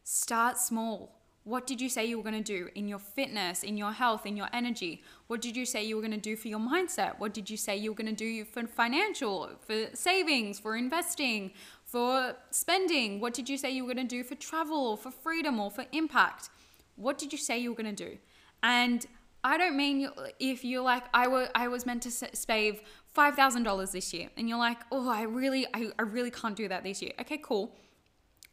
start 0.04 0.58
small. 0.58 1.19
What 1.44 1.66
did 1.66 1.80
you 1.80 1.88
say 1.88 2.04
you 2.04 2.18
were 2.18 2.22
going 2.22 2.42
to 2.42 2.58
do 2.58 2.68
in 2.74 2.86
your 2.86 2.98
fitness, 2.98 3.62
in 3.62 3.76
your 3.76 3.92
health, 3.92 4.26
in 4.26 4.36
your 4.36 4.48
energy? 4.52 5.02
What 5.26 5.40
did 5.40 5.56
you 5.56 5.64
say 5.64 5.84
you 5.84 5.96
were 5.96 6.02
going 6.02 6.12
to 6.12 6.18
do 6.18 6.36
for 6.36 6.48
your 6.48 6.58
mindset? 6.58 7.18
What 7.18 7.32
did 7.32 7.48
you 7.48 7.56
say 7.56 7.76
you 7.76 7.90
were 7.90 7.96
going 7.96 8.14
to 8.14 8.24
do 8.24 8.44
for 8.44 8.66
financial, 8.66 9.50
for 9.66 9.86
savings, 9.94 10.60
for 10.60 10.76
investing, 10.76 11.52
for 11.84 12.36
spending? 12.50 13.20
What 13.20 13.32
did 13.32 13.48
you 13.48 13.56
say 13.56 13.70
you 13.70 13.84
were 13.84 13.94
going 13.94 14.06
to 14.06 14.16
do 14.16 14.22
for 14.22 14.34
travel, 14.34 14.96
for 14.96 15.10
freedom, 15.10 15.58
or 15.58 15.70
for 15.70 15.86
impact? 15.92 16.50
What 16.96 17.16
did 17.16 17.32
you 17.32 17.38
say 17.38 17.58
you 17.58 17.70
were 17.70 17.82
going 17.82 17.94
to 17.96 18.04
do? 18.10 18.18
And 18.62 19.06
I 19.42 19.56
don't 19.56 19.76
mean 19.76 20.10
if 20.38 20.64
you're 20.64 20.82
like 20.82 21.04
I 21.14 21.26
were 21.26 21.48
I 21.54 21.68
was 21.68 21.86
meant 21.86 22.02
to 22.02 22.10
save 22.10 22.82
five 23.06 23.34
thousand 23.34 23.62
dollars 23.62 23.92
this 23.92 24.12
year, 24.12 24.28
and 24.36 24.48
you're 24.48 24.58
like, 24.58 24.78
oh, 24.92 25.08
I 25.08 25.22
really 25.22 25.66
I, 25.72 25.90
I 25.98 26.02
really 26.02 26.30
can't 26.30 26.54
do 26.54 26.68
that 26.68 26.84
this 26.84 27.00
year. 27.00 27.12
Okay, 27.20 27.38
cool. 27.42 27.74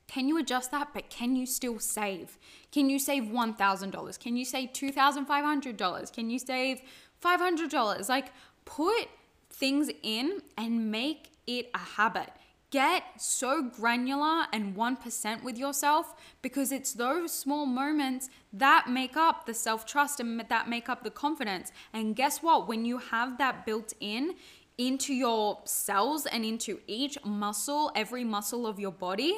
Can 0.07 0.27
you 0.27 0.37
adjust 0.37 0.71
that? 0.71 0.89
But 0.93 1.09
can 1.09 1.35
you 1.35 1.45
still 1.45 1.79
save? 1.79 2.37
Can 2.71 2.89
you 2.89 2.99
save 2.99 3.23
$1,000? 3.23 4.19
Can 4.19 4.37
you 4.37 4.45
save 4.45 4.73
$2,500? 4.73 6.13
Can 6.13 6.29
you 6.29 6.39
save 6.39 6.81
$500? 7.23 8.09
Like, 8.09 8.31
put 8.65 9.09
things 9.49 9.89
in 10.03 10.41
and 10.57 10.91
make 10.91 11.31
it 11.45 11.69
a 11.73 11.79
habit. 11.79 12.29
Get 12.69 13.03
so 13.17 13.63
granular 13.63 14.45
and 14.51 14.75
1% 14.75 15.43
with 15.43 15.57
yourself 15.57 16.13
because 16.41 16.73
it's 16.73 16.93
those 16.93 17.31
small 17.31 17.65
moments 17.65 18.29
that 18.51 18.89
make 18.89 19.15
up 19.15 19.45
the 19.45 19.53
self 19.53 19.85
trust 19.85 20.19
and 20.19 20.43
that 20.49 20.67
make 20.67 20.89
up 20.89 21.03
the 21.03 21.09
confidence. 21.09 21.71
And 21.93 22.13
guess 22.13 22.43
what? 22.43 22.67
When 22.67 22.83
you 22.83 22.97
have 22.97 23.37
that 23.37 23.65
built 23.65 23.93
in, 24.01 24.35
into 24.77 25.13
your 25.13 25.59
cells 25.63 26.25
and 26.25 26.43
into 26.43 26.79
each 26.87 27.17
muscle, 27.23 27.91
every 27.95 28.25
muscle 28.25 28.67
of 28.67 28.79
your 28.79 28.91
body, 28.91 29.37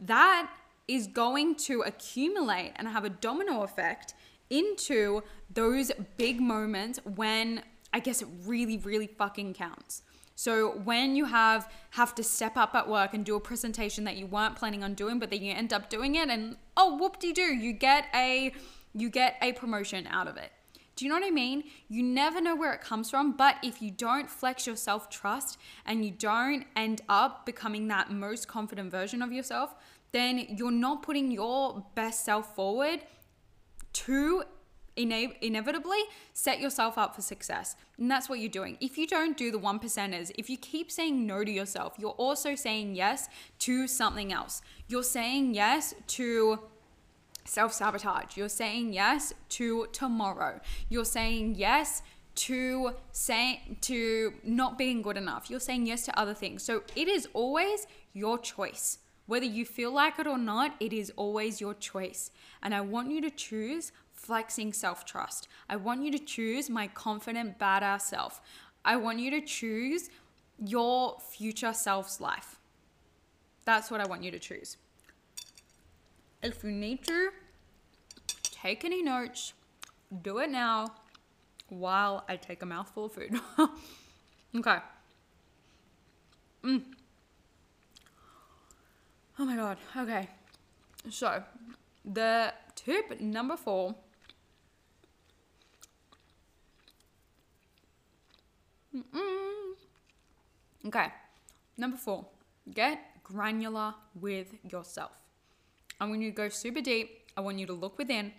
that 0.00 0.50
is 0.88 1.06
going 1.06 1.56
to 1.56 1.82
accumulate 1.82 2.72
and 2.76 2.88
have 2.88 3.04
a 3.04 3.10
domino 3.10 3.62
effect 3.62 4.14
into 4.50 5.22
those 5.52 5.90
big 6.16 6.40
moments 6.40 7.00
when 7.04 7.62
I 7.92 8.00
guess 8.00 8.22
it 8.22 8.28
really, 8.44 8.78
really 8.78 9.06
fucking 9.06 9.54
counts. 9.54 10.02
So 10.34 10.72
when 10.84 11.16
you 11.16 11.24
have 11.24 11.72
have 11.90 12.14
to 12.16 12.22
step 12.22 12.56
up 12.56 12.74
at 12.74 12.88
work 12.88 13.14
and 13.14 13.24
do 13.24 13.36
a 13.36 13.40
presentation 13.40 14.04
that 14.04 14.16
you 14.16 14.26
weren't 14.26 14.54
planning 14.54 14.84
on 14.84 14.92
doing, 14.92 15.18
but 15.18 15.30
then 15.30 15.42
you 15.42 15.52
end 15.52 15.72
up 15.72 15.88
doing 15.88 16.14
it, 16.14 16.28
and 16.28 16.56
oh 16.76 16.94
whoop 16.96 17.18
de 17.18 17.32
doo, 17.32 17.54
you 17.54 17.72
get 17.72 18.04
a 18.14 18.52
you 18.94 19.08
get 19.08 19.36
a 19.40 19.52
promotion 19.54 20.06
out 20.06 20.28
of 20.28 20.36
it. 20.36 20.52
Do 20.96 21.04
you 21.04 21.10
know 21.10 21.18
what 21.18 21.26
I 21.26 21.30
mean? 21.30 21.64
You 21.88 22.02
never 22.02 22.40
know 22.40 22.56
where 22.56 22.72
it 22.72 22.80
comes 22.80 23.10
from, 23.10 23.32
but 23.36 23.56
if 23.62 23.82
you 23.82 23.90
don't 23.90 24.30
flex 24.30 24.66
your 24.66 24.76
self 24.76 25.10
trust 25.10 25.58
and 25.84 26.04
you 26.04 26.10
don't 26.10 26.64
end 26.74 27.02
up 27.08 27.44
becoming 27.44 27.86
that 27.88 28.10
most 28.10 28.48
confident 28.48 28.90
version 28.90 29.20
of 29.20 29.30
yourself, 29.30 29.74
then 30.12 30.46
you're 30.48 30.70
not 30.70 31.02
putting 31.02 31.30
your 31.30 31.84
best 31.94 32.24
self 32.24 32.54
forward 32.54 33.00
to 33.92 34.44
ine- 34.96 35.34
inevitably 35.42 35.98
set 36.32 36.60
yourself 36.60 36.96
up 36.96 37.14
for 37.14 37.22
success. 37.22 37.76
And 37.98 38.10
that's 38.10 38.28
what 38.28 38.38
you're 38.38 38.48
doing. 38.48 38.78
If 38.80 38.96
you 38.96 39.06
don't 39.06 39.36
do 39.36 39.50
the 39.50 39.58
one 39.58 39.78
percenters, 39.78 40.30
if 40.38 40.48
you 40.48 40.56
keep 40.56 40.90
saying 40.90 41.26
no 41.26 41.44
to 41.44 41.50
yourself, 41.50 41.94
you're 41.98 42.10
also 42.10 42.54
saying 42.54 42.94
yes 42.94 43.28
to 43.60 43.86
something 43.86 44.32
else. 44.32 44.62
You're 44.88 45.02
saying 45.02 45.54
yes 45.54 45.94
to 46.08 46.60
self 47.46 47.72
sabotage. 47.72 48.36
You're 48.36 48.48
saying 48.48 48.92
yes 48.92 49.32
to 49.50 49.86
tomorrow. 49.92 50.60
You're 50.88 51.04
saying 51.04 51.54
yes 51.56 52.02
to 52.36 52.92
saying 53.12 53.78
to 53.80 54.34
not 54.44 54.78
being 54.78 55.02
good 55.02 55.16
enough. 55.16 55.50
You're 55.50 55.60
saying 55.60 55.86
yes 55.86 56.04
to 56.04 56.18
other 56.18 56.34
things. 56.34 56.62
So 56.62 56.82
it 56.94 57.08
is 57.08 57.28
always 57.32 57.86
your 58.12 58.38
choice. 58.38 58.98
Whether 59.26 59.46
you 59.46 59.64
feel 59.64 59.90
like 59.90 60.18
it 60.18 60.26
or 60.26 60.38
not, 60.38 60.74
it 60.78 60.92
is 60.92 61.12
always 61.16 61.60
your 61.60 61.74
choice. 61.74 62.30
And 62.62 62.74
I 62.74 62.80
want 62.80 63.10
you 63.10 63.20
to 63.22 63.30
choose 63.30 63.90
flexing 64.12 64.72
self 64.72 65.04
trust. 65.04 65.48
I 65.68 65.76
want 65.76 66.02
you 66.02 66.12
to 66.12 66.18
choose 66.18 66.70
my 66.70 66.86
confident, 66.88 67.58
badass 67.58 68.02
self. 68.02 68.40
I 68.84 68.96
want 68.96 69.18
you 69.18 69.30
to 69.32 69.40
choose 69.40 70.10
your 70.64 71.18
future 71.20 71.72
self's 71.72 72.20
life. 72.20 72.60
That's 73.64 73.90
what 73.90 74.00
I 74.00 74.06
want 74.06 74.22
you 74.22 74.30
to 74.30 74.38
choose. 74.38 74.76
If 76.46 76.62
you 76.62 76.70
need 76.70 77.02
to, 77.06 77.30
take 78.44 78.84
any 78.84 79.02
notes, 79.02 79.52
do 80.22 80.38
it 80.38 80.48
now 80.48 80.94
while 81.68 82.24
I 82.28 82.36
take 82.36 82.62
a 82.62 82.66
mouthful 82.66 83.06
of 83.06 83.12
food. 83.14 83.34
okay. 84.56 84.78
Mm. 86.62 86.82
Oh 89.40 89.44
my 89.44 89.56
god. 89.56 89.78
Okay. 89.96 90.28
So, 91.10 91.42
the 92.04 92.54
tip 92.76 93.20
number 93.20 93.56
four 93.56 93.96
Mm-mm. 98.94 99.72
Okay. 100.86 101.08
Number 101.76 101.96
four, 101.96 102.24
get 102.72 103.00
granular 103.24 103.94
with 104.14 104.54
yourself. 104.62 105.25
I 106.00 106.06
want 106.06 106.22
you 106.22 106.30
to 106.30 106.36
go 106.36 106.48
super 106.48 106.80
deep. 106.80 107.30
I 107.36 107.40
want 107.40 107.58
you 107.58 107.66
to 107.66 107.72
look 107.72 107.98
within. 107.98 108.32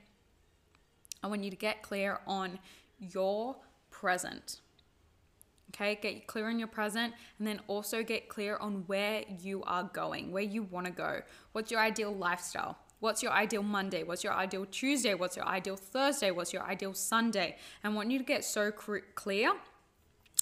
I 1.23 1.27
want 1.27 1.43
you 1.43 1.49
to 1.49 1.55
get 1.55 1.81
clear 1.81 2.19
on 2.27 2.59
your 2.99 3.57
present. 3.89 4.61
Okay, 5.69 5.99
get 6.01 6.27
clear 6.27 6.47
on 6.47 6.59
your 6.59 6.67
present 6.67 7.13
and 7.37 7.47
then 7.47 7.59
also 7.67 8.01
get 8.01 8.29
clear 8.29 8.57
on 8.57 8.83
where 8.87 9.23
you 9.41 9.63
are 9.63 9.83
going, 9.83 10.31
where 10.31 10.43
you 10.43 10.63
want 10.63 10.85
to 10.85 10.91
go. 10.91 11.21
What's 11.51 11.71
your 11.71 11.81
ideal 11.81 12.13
lifestyle? 12.15 12.77
What's 12.99 13.21
your 13.21 13.31
ideal 13.31 13.63
Monday? 13.63 14.03
What's 14.03 14.23
your 14.23 14.33
ideal 14.33 14.65
Tuesday? 14.65 15.13
What's 15.13 15.35
your 15.35 15.45
ideal 15.45 15.75
Thursday? 15.75 16.31
What's 16.31 16.53
your 16.53 16.63
ideal 16.63 16.93
Sunday? 16.93 17.57
I 17.83 17.89
want 17.89 18.09
you 18.09 18.17
to 18.17 18.23
get 18.23 18.43
so 18.43 18.71
clear 18.71 19.53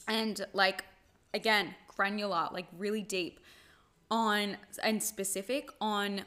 and 0.07 0.45
like 0.53 0.85
again, 1.33 1.75
granular, 1.87 2.47
like 2.51 2.67
really 2.77 3.01
deep 3.01 3.39
on 4.09 4.57
and 4.83 5.01
specific 5.01 5.69
on 5.81 6.21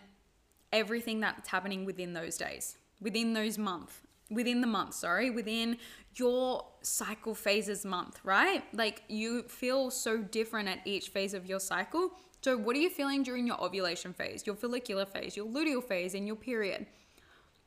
everything 0.73 1.21
that's 1.21 1.49
happening 1.49 1.85
within 1.85 2.13
those 2.13 2.37
days, 2.37 2.77
within 3.01 3.33
those 3.33 3.59
month, 3.59 4.03
within 4.31 4.61
the 4.61 4.67
month, 4.67 4.95
sorry, 4.95 5.31
within 5.31 5.77
your 6.15 6.65
cycle 6.83 7.35
phases 7.35 7.85
month, 7.85 8.21
right? 8.25 8.63
Like 8.73 9.03
you 9.09 9.43
feel 9.45 9.91
so 9.91 10.19
different 10.19 10.69
at 10.69 10.81
each 10.85 11.09
phase 11.09 11.35
of 11.35 11.47
your 11.47 11.61
cycle. 11.61 12.13
So, 12.43 12.57
what 12.57 12.77
are 12.77 12.81
you 12.81 12.91
feeling 12.91 13.23
during 13.23 13.47
your 13.47 13.61
ovulation 13.63 14.13
phase, 14.13 14.47
your 14.47 14.55
follicular 14.55 15.07
phase, 15.07 15.37
your 15.37 15.47
luteal 15.47 15.83
phase, 15.83 16.15
and 16.15 16.27
your 16.27 16.37
period? 16.37 16.87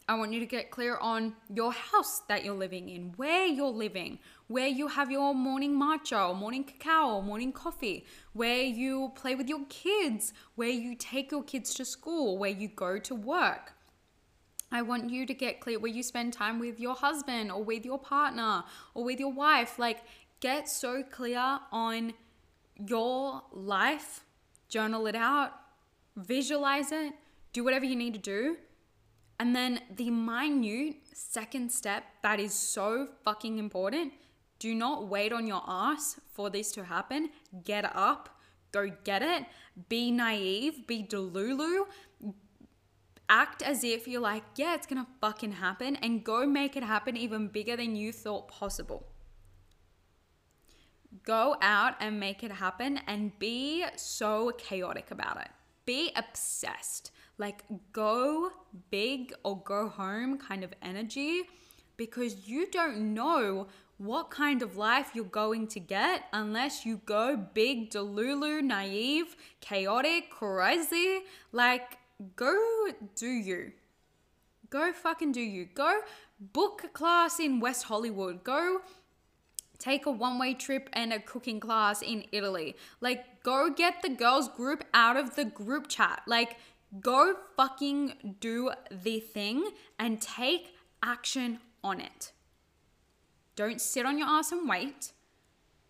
I 0.07 0.15
want 0.15 0.33
you 0.33 0.39
to 0.39 0.45
get 0.45 0.71
clear 0.71 0.97
on 0.97 1.33
your 1.53 1.71
house 1.71 2.19
that 2.27 2.43
you're 2.43 2.55
living 2.55 2.89
in, 2.89 3.13
where 3.15 3.45
you're 3.45 3.67
living, 3.69 4.19
where 4.47 4.67
you 4.67 4.87
have 4.87 5.09
your 5.09 5.33
morning 5.33 5.79
matcha 5.79 6.29
or 6.29 6.35
morning 6.35 6.63
cacao 6.63 7.15
or 7.15 7.23
morning 7.23 7.53
coffee, 7.53 8.05
where 8.33 8.61
you 8.61 9.11
play 9.15 9.35
with 9.35 9.47
your 9.47 9.65
kids, 9.69 10.33
where 10.55 10.69
you 10.69 10.95
take 10.95 11.31
your 11.31 11.43
kids 11.43 11.73
to 11.75 11.85
school, 11.85 12.37
where 12.37 12.49
you 12.49 12.67
go 12.67 12.97
to 12.99 13.15
work. 13.15 13.73
I 14.71 14.81
want 14.81 15.09
you 15.09 15.25
to 15.25 15.33
get 15.33 15.59
clear 15.59 15.79
where 15.79 15.91
you 15.91 16.01
spend 16.01 16.33
time 16.33 16.59
with 16.59 16.79
your 16.79 16.95
husband 16.95 17.51
or 17.51 17.63
with 17.63 17.85
your 17.85 17.99
partner 17.99 18.63
or 18.93 19.03
with 19.03 19.19
your 19.19 19.31
wife. 19.31 19.77
Like, 19.77 19.99
get 20.39 20.67
so 20.67 21.03
clear 21.03 21.59
on 21.71 22.13
your 22.75 23.43
life, 23.51 24.25
journal 24.69 25.07
it 25.07 25.15
out, 25.15 25.51
visualize 26.15 26.91
it, 26.91 27.13
do 27.53 27.63
whatever 27.63 27.85
you 27.85 27.95
need 27.95 28.13
to 28.13 28.19
do. 28.19 28.57
And 29.41 29.55
then 29.55 29.81
the 29.95 30.11
minute 30.11 30.97
second 31.13 31.71
step 31.71 32.03
that 32.21 32.39
is 32.39 32.53
so 32.53 33.07
fucking 33.25 33.57
important 33.57 34.13
do 34.59 34.75
not 34.75 35.07
wait 35.07 35.33
on 35.33 35.47
your 35.47 35.63
ass 35.67 36.19
for 36.31 36.51
this 36.51 36.71
to 36.73 36.83
happen. 36.83 37.31
Get 37.63 37.83
up, 37.95 38.29
go 38.71 38.91
get 39.03 39.23
it. 39.23 39.45
Be 39.89 40.11
naive, 40.11 40.85
be 40.85 41.01
delulu. 41.01 41.87
Act 43.29 43.63
as 43.63 43.83
if 43.83 44.07
you're 44.07 44.21
like, 44.21 44.43
yeah, 44.57 44.75
it's 44.75 44.85
gonna 44.85 45.07
fucking 45.19 45.53
happen, 45.53 45.95
and 45.95 46.23
go 46.23 46.45
make 46.45 46.77
it 46.77 46.83
happen 46.83 47.17
even 47.17 47.47
bigger 47.47 47.75
than 47.75 47.95
you 47.95 48.11
thought 48.11 48.47
possible. 48.47 49.07
Go 51.25 51.55
out 51.61 51.95
and 51.99 52.19
make 52.19 52.43
it 52.43 52.51
happen 52.51 52.99
and 53.07 53.39
be 53.39 53.85
so 53.95 54.51
chaotic 54.59 55.09
about 55.09 55.41
it. 55.41 55.49
Be 55.85 56.11
obsessed. 56.15 57.09
Like, 57.41 57.63
go 57.91 58.51
big 58.91 59.33
or 59.43 59.59
go 59.65 59.89
home 59.89 60.37
kind 60.37 60.63
of 60.63 60.75
energy 60.83 61.41
because 61.97 62.47
you 62.47 62.69
don't 62.69 63.15
know 63.15 63.65
what 63.97 64.29
kind 64.29 64.61
of 64.61 64.77
life 64.77 65.09
you're 65.15 65.25
going 65.25 65.65
to 65.69 65.79
get 65.79 66.25
unless 66.33 66.85
you 66.85 67.01
go 67.07 67.35
big, 67.35 67.89
delulu, 67.89 68.61
naive, 68.61 69.35
chaotic, 69.59 70.29
crazy. 70.29 71.21
Like, 71.51 71.97
go 72.35 72.55
do 73.15 73.25
you. 73.25 73.71
Go 74.69 74.93
fucking 74.93 75.31
do 75.31 75.41
you. 75.41 75.65
Go 75.65 76.01
book 76.53 76.83
a 76.83 76.89
class 76.89 77.39
in 77.39 77.59
West 77.59 77.85
Hollywood. 77.85 78.43
Go 78.43 78.81
take 79.79 80.05
a 80.05 80.11
one 80.11 80.37
way 80.37 80.53
trip 80.53 80.91
and 80.93 81.11
a 81.11 81.19
cooking 81.19 81.59
class 81.59 82.03
in 82.03 82.25
Italy. 82.31 82.75
Like, 82.99 83.41
go 83.41 83.71
get 83.71 84.03
the 84.03 84.09
girls' 84.09 84.47
group 84.47 84.85
out 84.93 85.17
of 85.17 85.35
the 85.35 85.45
group 85.45 85.87
chat. 85.87 86.21
Like, 86.27 86.57
go 86.99 87.35
fucking 87.55 88.35
do 88.39 88.71
the 88.91 89.19
thing 89.19 89.71
and 89.97 90.21
take 90.21 90.75
action 91.03 91.59
on 91.83 92.01
it. 92.01 92.31
Don't 93.55 93.81
sit 93.81 94.05
on 94.05 94.17
your 94.17 94.27
ass 94.27 94.51
and 94.51 94.67
wait 94.67 95.13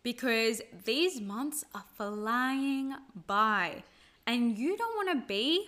because 0.03 0.62
these 0.86 1.20
months 1.22 1.63
are 1.74 1.86
flying 1.96 2.93
by 3.27 3.84
and 4.27 4.58
you 4.58 4.77
don't 4.77 4.96
want 4.96 5.10
to 5.10 5.27
be 5.27 5.67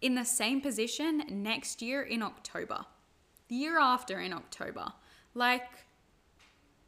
in 0.00 0.14
the 0.14 0.24
same 0.24 0.60
position 0.60 1.22
next 1.30 1.80
year 1.80 2.02
in 2.02 2.22
October, 2.22 2.84
the 3.48 3.54
year 3.54 3.78
after 3.78 4.20
in 4.20 4.32
October. 4.32 4.92
Like, 5.34 5.68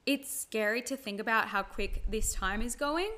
it's 0.05 0.35
scary 0.35 0.83
to 0.83 0.97
think 0.97 1.21
about 1.21 1.49
how 1.49 1.63
quick 1.63 2.05
this 2.09 2.35
time 2.35 2.63
is 2.63 2.77
going 2.77 3.11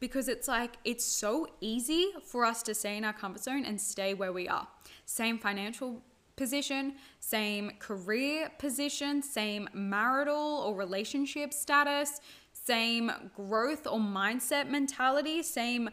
because 0.00 0.28
it's 0.28 0.48
like 0.48 0.76
it's 0.84 1.04
so 1.04 1.46
easy 1.60 2.12
for 2.24 2.44
us 2.44 2.62
to 2.64 2.74
stay 2.74 2.96
in 2.96 3.04
our 3.04 3.12
comfort 3.12 3.42
zone 3.42 3.64
and 3.64 3.80
stay 3.80 4.14
where 4.14 4.32
we 4.32 4.48
are. 4.48 4.66
Same 5.04 5.38
financial 5.38 6.02
position, 6.36 6.94
same 7.20 7.70
career 7.78 8.50
position, 8.58 9.22
same 9.22 9.68
marital 9.74 10.64
or 10.66 10.74
relationship 10.74 11.52
status, 11.52 12.20
same 12.52 13.12
growth 13.36 13.86
or 13.86 13.98
mindset 13.98 14.68
mentality, 14.68 15.42
same 15.42 15.90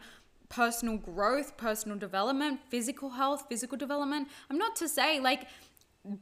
personal 0.48 0.96
growth, 0.96 1.56
personal 1.58 1.98
development, 1.98 2.60
physical 2.70 3.10
health, 3.10 3.44
physical 3.48 3.76
development. 3.76 4.28
I'm 4.50 4.56
not 4.56 4.74
to 4.76 4.88
say 4.88 5.20
like 5.20 5.46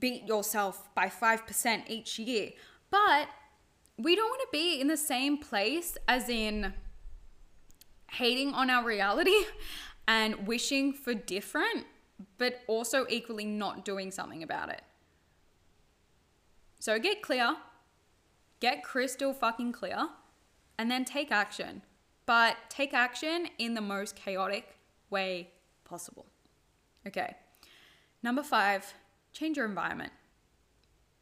beat 0.01 0.27
yourself 0.27 0.93
by 0.97 1.07
5% 1.07 1.85
each 1.89 2.19
year, 2.19 2.51
but 2.91 3.29
we 3.97 4.17
don't 4.17 4.29
want 4.29 4.41
to 4.41 4.49
be 4.51 4.81
in 4.81 4.89
the 4.89 4.97
same 4.97 5.39
place 5.39 5.97
as 6.09 6.29
in 6.29 6.75
hating 8.11 8.55
on 8.55 8.71
our 8.71 8.85
reality 8.85 9.45
and 10.09 10.47
wishing 10.47 10.93
for 10.93 11.15
different 11.15 11.87
but 12.39 12.61
also 12.67 13.07
equally 13.09 13.45
not 13.45 13.85
doing 13.85 14.11
something 14.11 14.43
about 14.43 14.71
it. 14.71 14.83
So 16.79 16.99
get 16.99 17.23
clear, 17.23 17.57
get 18.61 18.83
crystal 18.83 19.33
fucking 19.33 19.73
clear, 19.73 20.09
and 20.79 20.91
then 20.91 21.05
take 21.05 21.31
action. 21.31 21.83
But 22.27 22.57
take 22.69 22.93
action 22.93 23.49
in 23.59 23.75
the 23.75 23.81
most 23.81 24.17
chaotic 24.17 24.77
way 25.11 25.51
possible. 25.85 26.27
Okay. 27.07 27.37
Number 28.23 28.43
five, 28.43 28.95
change 29.33 29.57
your 29.57 29.67
environment. 29.67 30.13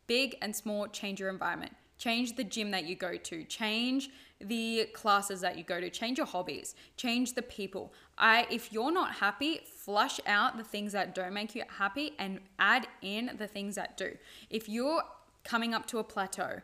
Big 0.06 0.36
and 0.40 0.54
small, 0.54 0.86
change 0.86 1.20
your 1.20 1.28
environment. 1.28 1.72
Change 1.98 2.36
the 2.36 2.44
gym 2.44 2.70
that 2.70 2.84
you 2.84 2.96
go 2.96 3.16
to. 3.16 3.44
Change 3.44 4.10
the 4.48 4.88
classes 4.92 5.40
that 5.40 5.56
you 5.56 5.64
go 5.64 5.80
to. 5.80 5.90
Change 5.90 6.18
your 6.18 6.26
hobbies. 6.26 6.74
Change 6.96 7.34
the 7.34 7.42
people. 7.42 7.92
I 8.18 8.46
if 8.50 8.72
you're 8.72 8.92
not 8.92 9.16
happy, 9.16 9.60
flush 9.64 10.20
out 10.26 10.56
the 10.56 10.64
things 10.64 10.92
that 10.92 11.14
don't 11.14 11.32
make 11.32 11.54
you 11.54 11.64
happy 11.78 12.12
and 12.18 12.40
add 12.58 12.86
in 13.02 13.30
the 13.38 13.46
things 13.46 13.74
that 13.76 13.96
do. 13.96 14.16
If 14.50 14.68
you're 14.68 15.02
coming 15.44 15.74
up 15.74 15.86
to 15.86 15.98
a 15.98 16.04
plateau, 16.04 16.60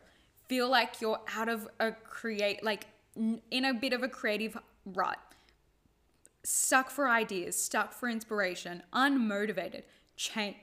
feel 0.48 0.68
like 0.68 1.00
you're 1.00 1.20
out 1.34 1.48
of 1.48 1.68
a 1.78 1.92
create 1.92 2.62
like 2.64 2.86
in 3.16 3.64
a 3.64 3.74
bit 3.74 3.92
of 3.92 4.02
a 4.02 4.08
creative 4.08 4.56
rut. 4.84 5.18
Stuck 6.42 6.90
for 6.90 7.08
ideas, 7.08 7.62
stuck 7.62 7.92
for 7.92 8.08
inspiration, 8.08 8.82
unmotivated. 8.92 9.82
Change. 10.16 10.56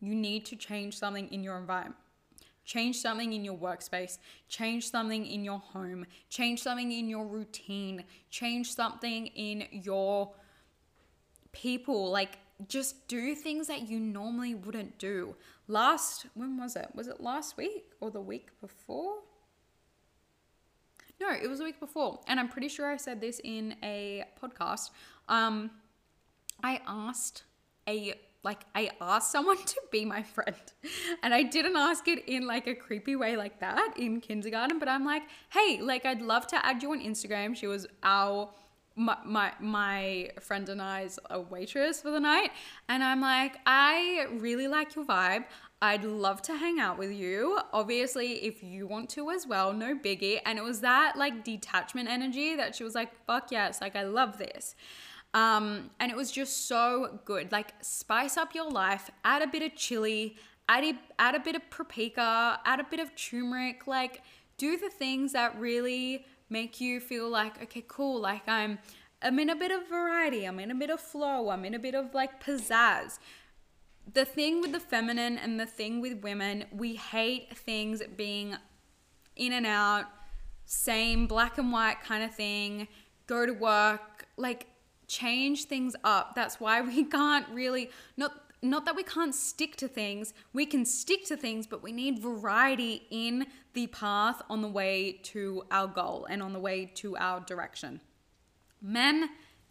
You 0.00 0.14
need 0.14 0.46
to 0.46 0.56
change 0.56 0.96
something 0.96 1.28
in 1.32 1.42
your 1.42 1.58
environment. 1.58 1.96
Change 2.64 2.96
something 2.98 3.32
in 3.32 3.44
your 3.44 3.56
workspace, 3.56 4.18
change 4.48 4.90
something 4.90 5.26
in 5.26 5.44
your 5.44 5.58
home, 5.58 6.06
change 6.28 6.62
something 6.62 6.92
in 6.92 7.08
your 7.08 7.26
routine, 7.26 8.04
change 8.30 8.72
something 8.74 9.26
in 9.28 9.66
your 9.70 10.32
people. 11.52 12.10
Like, 12.10 12.38
just 12.68 13.08
do 13.08 13.34
things 13.34 13.66
that 13.68 13.88
you 13.88 13.98
normally 13.98 14.54
wouldn't 14.54 14.98
do. 14.98 15.34
Last, 15.66 16.26
when 16.34 16.58
was 16.58 16.76
it? 16.76 16.88
Was 16.94 17.08
it 17.08 17.20
last 17.20 17.56
week 17.56 17.92
or 18.00 18.10
the 18.10 18.20
week 18.20 18.50
before? 18.60 19.16
No, 21.20 21.30
it 21.30 21.48
was 21.48 21.60
a 21.60 21.64
week 21.64 21.80
before. 21.80 22.20
And 22.26 22.40
I'm 22.40 22.48
pretty 22.48 22.68
sure 22.68 22.90
I 22.90 22.96
said 22.96 23.20
this 23.20 23.40
in 23.44 23.74
a 23.82 24.24
podcast. 24.42 24.90
Um, 25.28 25.70
I 26.62 26.80
asked 26.86 27.44
a 27.86 28.14
like 28.42 28.64
I 28.74 28.90
asked 29.00 29.30
someone 29.32 29.58
to 29.64 29.80
be 29.90 30.04
my 30.04 30.22
friend. 30.22 30.54
And 31.22 31.34
I 31.34 31.42
didn't 31.42 31.76
ask 31.76 32.08
it 32.08 32.26
in 32.26 32.46
like 32.46 32.66
a 32.66 32.74
creepy 32.74 33.16
way 33.16 33.36
like 33.36 33.60
that 33.60 33.94
in 33.96 34.20
kindergarten, 34.20 34.78
but 34.78 34.88
I'm 34.88 35.04
like, 35.04 35.22
"Hey, 35.50 35.80
like 35.80 36.06
I'd 36.06 36.22
love 36.22 36.46
to 36.48 36.64
add 36.64 36.82
you 36.82 36.92
on 36.92 37.00
Instagram." 37.00 37.56
She 37.56 37.66
was 37.66 37.86
our 38.02 38.50
my, 38.96 39.16
my, 39.24 39.52
my 39.60 40.30
friend 40.40 40.68
and 40.68 40.82
I's 40.82 41.18
a 41.30 41.40
waitress 41.40 42.02
for 42.02 42.10
the 42.10 42.20
night. 42.20 42.50
And 42.88 43.02
I'm 43.02 43.20
like, 43.20 43.56
I 43.64 44.26
really 44.32 44.68
like 44.68 44.94
your 44.94 45.04
vibe. 45.04 45.44
I'd 45.80 46.04
love 46.04 46.42
to 46.42 46.56
hang 46.56 46.78
out 46.78 46.98
with 46.98 47.10
you. 47.10 47.58
Obviously, 47.72 48.44
if 48.44 48.62
you 48.62 48.86
want 48.86 49.08
to 49.10 49.30
as 49.30 49.46
well, 49.46 49.72
no 49.72 49.94
biggie. 49.94 50.40
And 50.44 50.58
it 50.58 50.62
was 50.62 50.80
that 50.80 51.16
like 51.16 51.42
detachment 51.42 52.08
energy 52.10 52.54
that 52.56 52.74
she 52.76 52.84
was 52.84 52.94
like, 52.94 53.10
fuck 53.26 53.50
yes, 53.50 53.80
like 53.80 53.96
I 53.96 54.02
love 54.02 54.36
this. 54.36 54.74
Um, 55.32 55.90
and 56.00 56.10
it 56.10 56.16
was 56.16 56.30
just 56.30 56.66
so 56.66 57.20
good. 57.24 57.52
Like, 57.52 57.74
spice 57.82 58.36
up 58.36 58.54
your 58.54 58.68
life, 58.68 59.10
add 59.24 59.42
a 59.42 59.46
bit 59.46 59.62
of 59.62 59.76
chili, 59.76 60.36
add 60.68 60.84
a, 60.84 60.94
add 61.18 61.34
a 61.34 61.40
bit 61.40 61.54
of 61.54 61.70
paprika, 61.70 62.60
add 62.64 62.80
a 62.80 62.84
bit 62.84 63.00
of 63.00 63.14
turmeric. 63.14 63.86
Like, 63.86 64.22
do 64.58 64.76
the 64.76 64.90
things 64.90 65.32
that 65.32 65.58
really 65.58 66.26
make 66.48 66.80
you 66.80 67.00
feel 67.00 67.28
like, 67.28 67.62
okay, 67.62 67.84
cool. 67.86 68.20
Like, 68.20 68.48
I'm. 68.48 68.78
I'm 69.22 69.38
in 69.38 69.50
a 69.50 69.54
bit 69.54 69.70
of 69.70 69.86
variety. 69.86 70.46
I'm 70.46 70.58
in 70.60 70.70
a 70.70 70.74
bit 70.74 70.88
of 70.88 70.98
flow. 70.98 71.50
I'm 71.50 71.66
in 71.66 71.74
a 71.74 71.78
bit 71.78 71.94
of 71.94 72.14
like 72.14 72.42
pizzazz. 72.42 73.18
The 74.10 74.24
thing 74.24 74.62
with 74.62 74.72
the 74.72 74.80
feminine 74.80 75.36
and 75.36 75.60
the 75.60 75.66
thing 75.66 76.00
with 76.00 76.22
women, 76.22 76.64
we 76.72 76.94
hate 76.96 77.54
things 77.54 78.02
being 78.16 78.56
in 79.36 79.52
and 79.52 79.66
out, 79.66 80.06
same 80.64 81.26
black 81.26 81.58
and 81.58 81.70
white 81.70 82.00
kind 82.02 82.24
of 82.24 82.34
thing, 82.34 82.88
go 83.26 83.44
to 83.44 83.52
work. 83.52 84.26
Like, 84.38 84.68
change 85.10 85.64
things 85.64 85.96
up. 86.04 86.34
That's 86.34 86.60
why 86.60 86.80
we 86.80 87.04
can't 87.18 87.46
really 87.50 87.90
not 88.16 88.32
not 88.62 88.84
that 88.84 88.94
we 88.94 89.02
can't 89.02 89.34
stick 89.34 89.76
to 89.76 89.88
things. 89.88 90.34
We 90.52 90.66
can 90.66 90.84
stick 90.84 91.24
to 91.26 91.36
things, 91.36 91.66
but 91.66 91.82
we 91.82 91.92
need 91.92 92.18
variety 92.18 93.06
in 93.10 93.46
the 93.72 93.86
path 93.86 94.42
on 94.50 94.60
the 94.60 94.68
way 94.68 95.12
to 95.24 95.64
our 95.70 95.86
goal 95.86 96.26
and 96.28 96.42
on 96.42 96.52
the 96.52 96.58
way 96.58 96.84
to 96.96 97.16
our 97.16 97.40
direction. 97.40 98.02
Men 98.82 99.30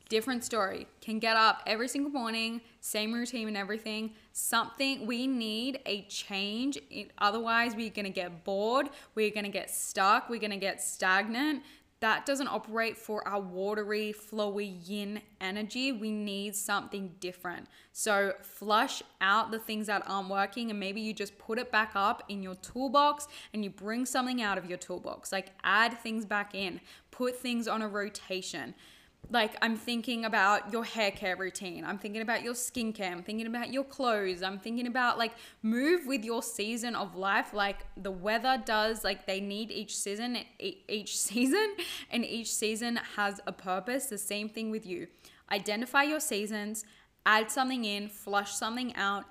different 0.09 0.43
story. 0.43 0.87
Can 1.01 1.19
get 1.19 1.37
up 1.37 1.61
every 1.67 1.87
single 1.87 2.11
morning, 2.11 2.61
same 2.81 3.13
routine 3.13 3.47
and 3.47 3.55
everything. 3.55 4.11
Something 4.33 5.05
we 5.05 5.27
need 5.27 5.79
a 5.85 6.01
change. 6.07 6.79
Otherwise, 7.19 7.75
we're 7.75 7.91
gonna 7.91 8.09
get 8.09 8.43
bored. 8.43 8.89
We're 9.13 9.29
gonna 9.29 9.49
get 9.49 9.69
stuck. 9.69 10.29
We're 10.29 10.39
gonna 10.39 10.57
get 10.57 10.81
stagnant 10.81 11.63
that 12.01 12.25
doesn't 12.25 12.47
operate 12.47 12.97
for 12.97 13.27
our 13.27 13.41
watery, 13.41 14.13
flowy 14.13 14.77
yin 14.87 15.21
energy. 15.41 15.91
We 15.91 16.11
need 16.11 16.55
something 16.55 17.15
different. 17.19 17.67
So, 17.91 18.33
flush 18.41 19.03
out 19.19 19.51
the 19.51 19.59
things 19.59 19.87
that 19.87 20.03
aren't 20.07 20.29
working, 20.29 20.69
and 20.69 20.79
maybe 20.79 21.01
you 21.01 21.13
just 21.13 21.37
put 21.37 21.59
it 21.59 21.71
back 21.71 21.91
up 21.95 22.23
in 22.29 22.41
your 22.41 22.55
toolbox 22.55 23.27
and 23.53 23.63
you 23.63 23.69
bring 23.69 24.05
something 24.05 24.41
out 24.41 24.57
of 24.57 24.65
your 24.65 24.77
toolbox. 24.77 25.31
Like, 25.31 25.51
add 25.63 25.97
things 25.99 26.25
back 26.25 26.55
in, 26.55 26.79
put 27.11 27.37
things 27.37 27.67
on 27.67 27.81
a 27.81 27.87
rotation. 27.87 28.75
Like 29.31 29.55
I'm 29.61 29.75
thinking 29.75 30.25
about 30.25 30.71
your 30.71 30.83
hair 30.83 31.11
care 31.11 31.35
routine. 31.35 31.85
I'm 31.85 31.97
thinking 31.97 32.21
about 32.21 32.43
your 32.43 32.53
skincare. 32.53 33.11
I'm 33.11 33.23
thinking 33.23 33.47
about 33.47 33.71
your 33.71 33.83
clothes. 33.83 34.41
I'm 34.41 34.59
thinking 34.59 34.87
about 34.87 35.17
like 35.17 35.33
move 35.61 36.07
with 36.07 36.23
your 36.25 36.41
season 36.41 36.95
of 36.95 37.15
life. 37.15 37.53
Like 37.53 37.85
the 37.95 38.11
weather 38.11 38.61
does. 38.65 39.03
Like 39.03 39.27
they 39.27 39.39
need 39.39 39.71
each 39.71 39.97
season, 39.97 40.37
each 40.59 41.17
season, 41.27 41.75
and 42.09 42.25
each 42.25 42.53
season 42.53 42.99
has 43.15 43.39
a 43.45 43.51
purpose. 43.51 44.07
The 44.07 44.17
same 44.17 44.49
thing 44.49 44.71
with 44.71 44.85
you. 44.85 45.07
Identify 45.51 46.03
your 46.03 46.19
seasons. 46.19 46.83
Add 47.25 47.51
something 47.51 47.85
in. 47.85 48.09
Flush 48.09 48.53
something 48.55 48.95
out 48.95 49.25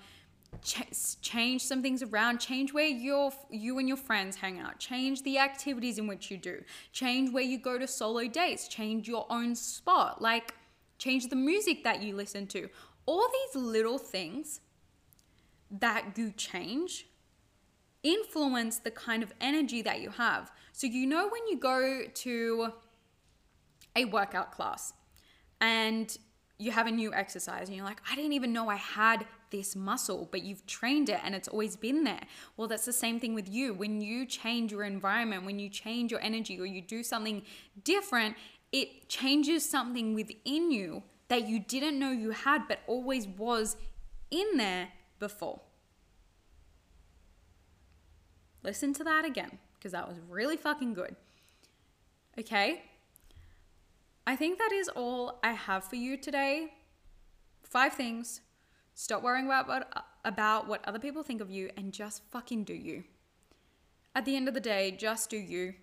ch- 0.62 1.21
change 1.21 1.62
some 1.62 1.83
things 1.83 2.03
around 2.03 2.38
change 2.38 2.73
where 2.73 2.87
your 2.87 3.33
you 3.51 3.79
and 3.79 3.88
your 3.88 3.97
friends 3.97 4.37
hang 4.37 4.59
out 4.59 4.79
change 4.79 5.23
the 5.23 5.38
activities 5.38 5.99
in 5.99 6.07
which 6.07 6.31
you 6.31 6.37
do 6.37 6.62
change 6.92 7.33
where 7.33 7.42
you 7.42 7.59
go 7.59 7.79
to 7.79 7.87
solo 7.87 8.27
dates 8.27 8.68
change 8.68 9.09
your 9.09 9.27
own 9.31 9.55
spot 9.55 10.21
like 10.23 10.55
change 10.99 11.29
the 11.29 11.37
music 11.37 11.85
that 11.85 12.03
you 12.03 12.14
listen 12.14 12.47
to. 12.49 12.68
All 13.07 13.27
these 13.29 13.62
little 13.62 13.99
things 13.99 14.61
that 15.71 16.16
you 16.16 16.33
change 16.33 17.07
influence 18.03 18.79
the 18.79 18.90
kind 18.90 19.23
of 19.23 19.33
energy 19.40 19.83
that 19.83 20.01
you 20.01 20.11
have. 20.11 20.51
So 20.73 20.87
you 20.87 21.07
know 21.07 21.29
when 21.29 21.47
you 21.49 21.59
go 21.59 22.03
to 22.12 22.73
a 23.97 24.05
workout 24.05 24.53
class 24.53 24.92
and 25.61 26.16
you 26.59 26.71
have 26.73 26.87
a 26.87 26.90
new 26.90 27.12
exercise 27.14 27.68
and 27.68 27.77
you're 27.77 27.87
like, 27.87 28.01
I 28.11 28.14
didn't 28.16 28.33
even 28.33 28.53
know 28.53 28.68
I 28.68 28.77
had 28.77 29.27
this 29.51 29.75
muscle, 29.77 30.29
but 30.31 30.43
you've 30.43 30.67
trained 30.67 31.09
it 31.09 31.21
and 31.25 31.35
it's 31.35 31.49
always 31.49 31.77
been 31.77 32.05
there. 32.05 32.23
Well, 32.57 32.69
that's 32.69 32.85
the 32.85 32.93
same 32.93 33.21
thing 33.21 33.35
with 33.35 33.49
you. 33.49 33.75
When 33.75 34.01
you 34.01 34.27
change 34.27 34.73
your 34.73 34.85
environment, 34.85 35.45
when 35.45 35.59
you 35.59 35.69
change 35.69 36.11
your 36.11 36.21
energy 36.21 36.61
or 36.61 36.67
you 36.67 36.83
do 36.83 37.03
something 37.03 37.43
different, 37.85 38.37
it 38.73 39.09
changes 39.09 39.69
something 39.69 40.15
within 40.15 40.71
you 40.71 41.03
that 41.29 41.49
you 41.49 41.61
didn't 41.61 41.99
know 41.99 42.11
you 42.11 42.31
had, 42.31 42.69
but 42.69 42.81
always 42.87 43.27
was 43.27 43.77
in 44.31 44.57
there 44.57 44.89
before. 45.19 45.61
Listen 48.63 48.93
to 48.95 49.05
that 49.05 49.25
again 49.25 49.59
because 49.79 49.93
that 49.93 50.09
was 50.09 50.19
really 50.29 50.57
fucking 50.57 50.95
good. 50.95 51.17
Okay? 52.39 52.83
I 54.27 54.37
think 54.37 54.59
that 54.59 54.73
is 54.73 54.89
all 54.89 55.39
I 55.43 55.53
have 55.53 55.85
for 55.85 55.97
you 55.97 56.17
today. 56.17 56.75
Five 57.63 57.95
things. 57.95 58.41
Stop 59.01 59.23
worrying 59.23 59.47
about 59.47 59.69
what, 59.69 60.07
about 60.25 60.67
what 60.67 60.85
other 60.85 60.99
people 60.99 61.23
think 61.23 61.41
of 61.41 61.49
you 61.49 61.71
and 61.77 61.93
just 61.93 62.21
fucking 62.33 62.65
do 62.65 62.75
you. 62.75 63.05
At 64.17 64.25
the 64.25 64.35
end 64.35 64.49
of 64.49 64.55
the 64.55 64.61
day, 64.61 64.91
just 64.91 65.31
do 65.31 65.37
you. 65.37 65.75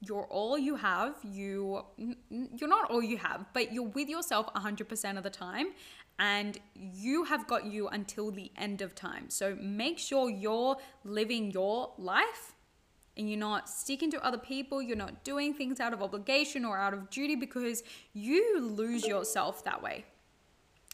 You're 0.00 0.26
all 0.26 0.56
you 0.56 0.76
have. 0.76 1.16
You 1.24 1.84
you're 2.30 2.68
not 2.68 2.88
all 2.88 3.02
you 3.02 3.16
have, 3.16 3.44
but 3.54 3.72
you're 3.72 3.88
with 3.88 4.08
yourself 4.08 4.46
100% 4.54 5.16
of 5.16 5.24
the 5.24 5.30
time 5.30 5.72
and 6.20 6.60
you 6.76 7.24
have 7.24 7.48
got 7.48 7.64
you 7.64 7.88
until 7.88 8.30
the 8.30 8.52
end 8.56 8.82
of 8.82 8.94
time. 8.94 9.30
So 9.30 9.56
make 9.60 9.98
sure 9.98 10.30
you're 10.30 10.76
living 11.02 11.50
your 11.50 11.92
life 11.98 12.54
and 13.16 13.28
you're 13.28 13.36
not 13.36 13.68
sticking 13.68 14.12
to 14.12 14.24
other 14.24 14.38
people, 14.38 14.80
you're 14.80 14.96
not 14.96 15.24
doing 15.24 15.54
things 15.54 15.80
out 15.80 15.92
of 15.92 16.04
obligation 16.04 16.64
or 16.64 16.78
out 16.78 16.94
of 16.94 17.10
duty 17.10 17.34
because 17.34 17.82
you 18.12 18.60
lose 18.60 19.04
yourself 19.04 19.64
that 19.64 19.82
way. 19.82 20.04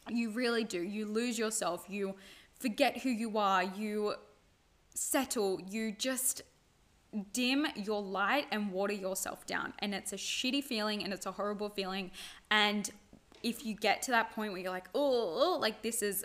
You 0.09 0.31
really 0.31 0.65
do. 0.65 0.83
You 0.83 1.07
lose 1.07 1.39
yourself. 1.39 1.87
You 1.89 2.15
forget 2.59 2.99
who 2.99 3.11
you 3.11 3.39
are. 3.39 3.63
You 3.63 4.15
settle. 4.95 5.61
You 5.69 5.93
just 5.93 6.43
dim 7.33 7.67
your 7.77 8.03
light 8.03 8.47
and 8.51 8.71
water 8.71 8.93
yourself 8.93 9.47
down. 9.47 9.73
And 9.79 9.95
it's 9.95 10.13
a 10.13 10.17
shitty 10.17 10.63
feeling 10.65 11.03
and 11.03 11.13
it's 11.13 11.27
a 11.27 11.33
horrible 11.33 11.69
feeling. 11.69 12.11
And 12.51 12.91
if 13.43 13.65
you 13.65 13.75
get 13.75 14.03
to 14.03 14.11
that 14.13 14.33
point 14.33 14.53
where 14.53 14.61
you're 14.61 14.73
like, 14.73 14.89
oh, 14.95 15.55
oh, 15.55 15.59
like 15.59 15.83
this 15.83 16.03
is 16.03 16.25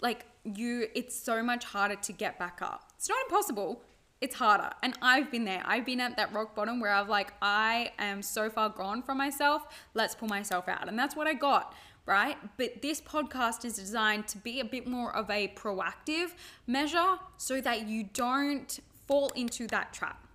like 0.00 0.24
you, 0.44 0.86
it's 0.94 1.18
so 1.18 1.42
much 1.42 1.64
harder 1.64 1.96
to 1.96 2.12
get 2.12 2.38
back 2.38 2.60
up. 2.62 2.92
It's 2.96 3.08
not 3.08 3.18
impossible, 3.24 3.82
it's 4.20 4.36
harder. 4.36 4.70
And 4.82 4.96
I've 5.02 5.30
been 5.30 5.44
there. 5.44 5.62
I've 5.66 5.84
been 5.84 6.00
at 6.00 6.16
that 6.16 6.32
rock 6.32 6.54
bottom 6.54 6.80
where 6.80 6.92
I've 6.92 7.08
like, 7.08 7.32
I 7.42 7.92
am 7.98 8.22
so 8.22 8.48
far 8.48 8.68
gone 8.70 9.02
from 9.02 9.18
myself. 9.18 9.66
Let's 9.94 10.14
pull 10.14 10.28
myself 10.28 10.68
out. 10.68 10.88
And 10.88 10.98
that's 10.98 11.16
what 11.16 11.26
I 11.26 11.34
got, 11.34 11.74
right? 12.06 12.36
But 12.56 12.82
this 12.82 13.00
podcast 13.00 13.64
is 13.64 13.76
designed 13.76 14.28
to 14.28 14.38
be 14.38 14.60
a 14.60 14.64
bit 14.64 14.86
more 14.86 15.14
of 15.14 15.30
a 15.30 15.48
proactive 15.56 16.34
measure 16.66 17.18
so 17.36 17.60
that 17.60 17.88
you 17.88 18.04
don't 18.12 18.78
fall 19.06 19.30
into 19.34 19.66
that 19.68 19.92
trap. 19.92 20.26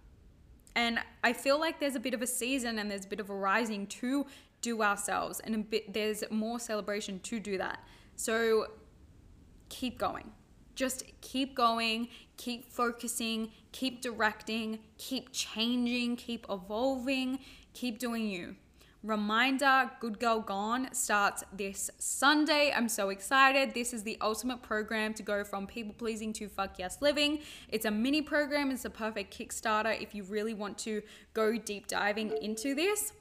And 0.75 0.99
I 1.23 1.33
feel 1.33 1.59
like 1.59 1.79
there's 1.79 1.95
a 1.95 1.99
bit 1.99 2.13
of 2.13 2.21
a 2.21 2.27
season 2.27 2.79
and 2.79 2.89
there's 2.89 3.05
a 3.05 3.09
bit 3.09 3.19
of 3.19 3.29
a 3.29 3.35
rising 3.35 3.87
to 3.87 4.25
do 4.61 4.81
ourselves 4.81 5.39
and 5.41 5.55
a 5.55 5.57
bit 5.59 5.93
there's 5.93 6.23
more 6.29 6.59
celebration 6.59 7.19
to 7.21 7.39
do 7.39 7.57
that. 7.57 7.83
So 8.15 8.67
keep 9.69 9.97
going 9.97 10.31
just 10.79 11.03
keep 11.19 11.55
going, 11.55 12.07
keep 12.37 12.71
focusing, 12.71 13.51
keep 13.73 14.01
directing, 14.01 14.79
keep 14.97 15.29
changing, 15.33 16.15
keep 16.15 16.45
evolving, 16.49 17.39
keep 17.73 17.99
doing 17.99 18.29
you. 18.29 18.55
Reminder 19.03 19.89
Good 20.01 20.19
Girl 20.19 20.41
Gone 20.41 20.89
starts 20.91 21.45
this 21.53 21.89
Sunday. 21.99 22.73
I'm 22.75 22.89
so 22.89 23.09
excited. 23.09 23.73
This 23.73 23.93
is 23.93 24.03
the 24.03 24.17
ultimate 24.19 24.61
program 24.61 25.13
to 25.13 25.23
go 25.23 25.45
from 25.45 25.67
people 25.67 25.93
pleasing 25.93 26.33
to 26.33 26.49
fuck 26.49 26.77
yes 26.77 27.01
living. 27.01 27.39
It's 27.69 27.85
a 27.85 27.91
mini 27.91 28.21
program, 28.21 28.71
it's 28.71 28.83
a 28.83 28.89
perfect 28.89 29.37
Kickstarter 29.37 30.01
if 30.01 30.13
you 30.13 30.23
really 30.23 30.53
want 30.53 30.77
to 30.79 31.01
go 31.33 31.57
deep 31.57 31.87
diving 31.87 32.35
into 32.41 32.75
this. 32.75 33.13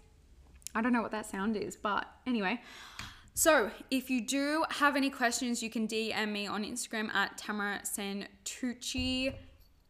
I 0.74 0.82
don't 0.82 0.92
know 0.92 1.02
what 1.02 1.12
that 1.12 1.26
sound 1.26 1.56
is, 1.56 1.76
but 1.76 2.08
anyway. 2.26 2.60
So, 3.34 3.70
if 3.88 4.10
you 4.10 4.20
do 4.20 4.64
have 4.70 4.96
any 4.96 5.10
questions, 5.10 5.62
you 5.62 5.70
can 5.70 5.86
DM 5.86 6.32
me 6.32 6.48
on 6.48 6.64
Instagram 6.64 7.08
at 7.14 7.38
Tamra 7.38 7.82
Santucci. 7.86 9.32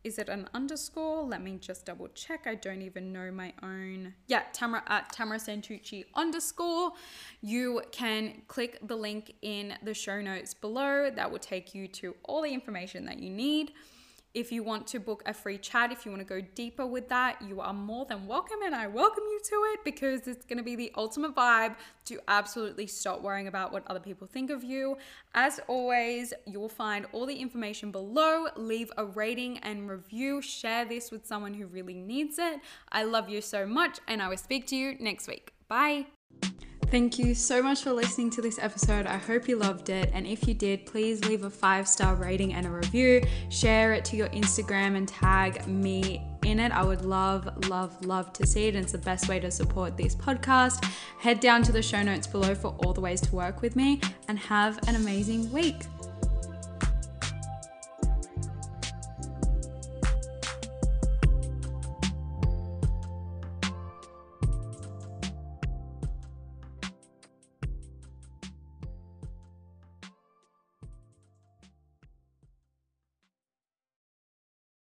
Is 0.09 0.19
it 0.19 0.31
an 0.31 0.49
underscore? 0.55 1.23
Let 1.23 1.43
me 1.43 1.59
just 1.61 1.85
double 1.85 2.09
check. 2.09 2.47
I 2.47 2.55
don't 2.55 2.81
even 2.81 3.13
know 3.13 3.31
my 3.31 3.53
own. 3.63 4.15
Yeah, 4.27 4.45
Tamra 4.55 4.81
at 4.87 5.15
Tamra 5.15 5.37
Santucci 5.37 6.07
underscore. 6.15 6.93
You 7.43 7.83
can 7.93 8.41
click 8.49 8.79
the 8.89 8.97
link 8.97 9.35
in 9.43 9.75
the 9.83 9.93
show 9.93 10.23
notes 10.23 10.55
below. 10.55 11.11
That 11.15 11.31
will 11.31 11.39
take 11.39 11.75
you 11.75 11.89
to 11.89 12.17
all 12.25 12.41
the 12.41 12.49
information 12.49 13.05
that 13.05 13.19
you 13.19 13.29
need. 13.29 13.73
If 14.39 14.53
you 14.53 14.63
want 14.63 14.87
to 14.87 15.01
book 15.01 15.25
a 15.27 15.35
free 15.35 15.59
chat, 15.59 15.91
if 15.91 16.07
you 16.07 16.13
want 16.13 16.21
to 16.21 16.25
go 16.25 16.41
deeper 16.55 16.87
with 16.87 17.09
that, 17.09 17.43
you 17.43 17.61
are 17.61 17.73
more 17.73 18.05
than 18.05 18.29
welcome 18.29 18.59
and 18.65 18.73
I 18.73 18.87
welcome 18.87 19.25
you 19.29 19.41
to 19.43 19.55
it 19.73 19.81
because 19.85 20.29
it's 20.29 20.45
going 20.45 20.59
to 20.59 20.63
be 20.63 20.77
the 20.77 20.93
ultimate 20.97 21.35
vibe 21.35 21.75
to 22.05 22.21
absolutely 22.29 22.87
stop 22.87 23.21
worrying 23.21 23.49
about 23.49 23.73
what 23.73 23.83
other 23.89 23.99
people 23.99 24.29
think 24.29 24.51
of 24.51 24.63
you. 24.63 24.97
As 25.35 25.59
always, 25.67 26.33
you 26.47 26.61
will 26.61 26.69
find 26.69 27.07
all 27.11 27.27
the 27.27 27.35
information 27.35 27.91
below. 27.91 28.47
Leave 28.55 28.93
a 28.97 29.05
rating 29.05 29.59
and 29.59 29.91
review. 29.91 30.41
Share 30.41 30.85
this 30.85 31.11
with 31.11 31.27
someone 31.27 31.55
who 31.55 31.67
really 31.67 32.01
needs 32.01 32.39
it. 32.39 32.61
I 32.93 33.03
love 33.03 33.29
you 33.29 33.41
so 33.41 33.67
much 33.67 33.99
and 34.07 34.23
I 34.23 34.29
will 34.29 34.37
speak 34.37 34.69
to 34.69 34.77
you 34.77 34.95
next 35.01 35.27
week. 35.27 35.53
Bye. 35.67 36.07
Thank 36.91 37.19
you 37.19 37.35
so 37.35 37.63
much 37.63 37.83
for 37.83 37.93
listening 37.93 38.31
to 38.31 38.41
this 38.41 38.59
episode. 38.59 39.07
I 39.07 39.19
hope 39.19 39.47
you 39.47 39.57
loved 39.57 39.91
it. 39.91 40.11
And 40.15 40.27
if 40.27 40.49
you 40.49 40.55
did, 40.55 40.87
please 40.87 41.23
leave 41.27 41.45
a 41.45 41.51
five 41.51 41.87
star 41.87 42.15
rating 42.15 42.55
and 42.55 42.65
a 42.65 42.71
review. 42.71 43.23
Share 43.51 43.93
it 43.93 44.07
to 44.07 44.17
your 44.17 44.29
Instagram 44.29 44.97
and 44.97 45.07
tag 45.07 45.67
me 45.67 46.25
in 46.47 46.59
it. 46.59 46.73
I 46.73 46.83
would 46.83 47.03
love, 47.03 47.69
love, 47.69 48.03
love 48.07 48.33
to 48.33 48.47
see 48.47 48.69
it. 48.69 48.75
And 48.75 48.85
it's 48.85 48.93
the 48.93 48.99
best 48.99 49.29
way 49.29 49.39
to 49.39 49.51
support 49.51 49.99
this 49.99 50.15
podcast. 50.15 50.83
Head 51.19 51.41
down 51.41 51.63
to 51.65 51.73
the 51.73 51.83
show 51.83 52.03
notes 52.03 52.27
below 52.27 52.55
for 52.55 52.75
all 52.79 52.95
the 52.95 53.03
ways 53.03 53.21
to 53.21 53.35
work 53.35 53.61
with 53.61 53.77
me 53.77 54.01
and 54.29 54.39
have 54.39 54.79
an 54.89 54.95
amazing 54.97 55.53
week. 55.53 55.83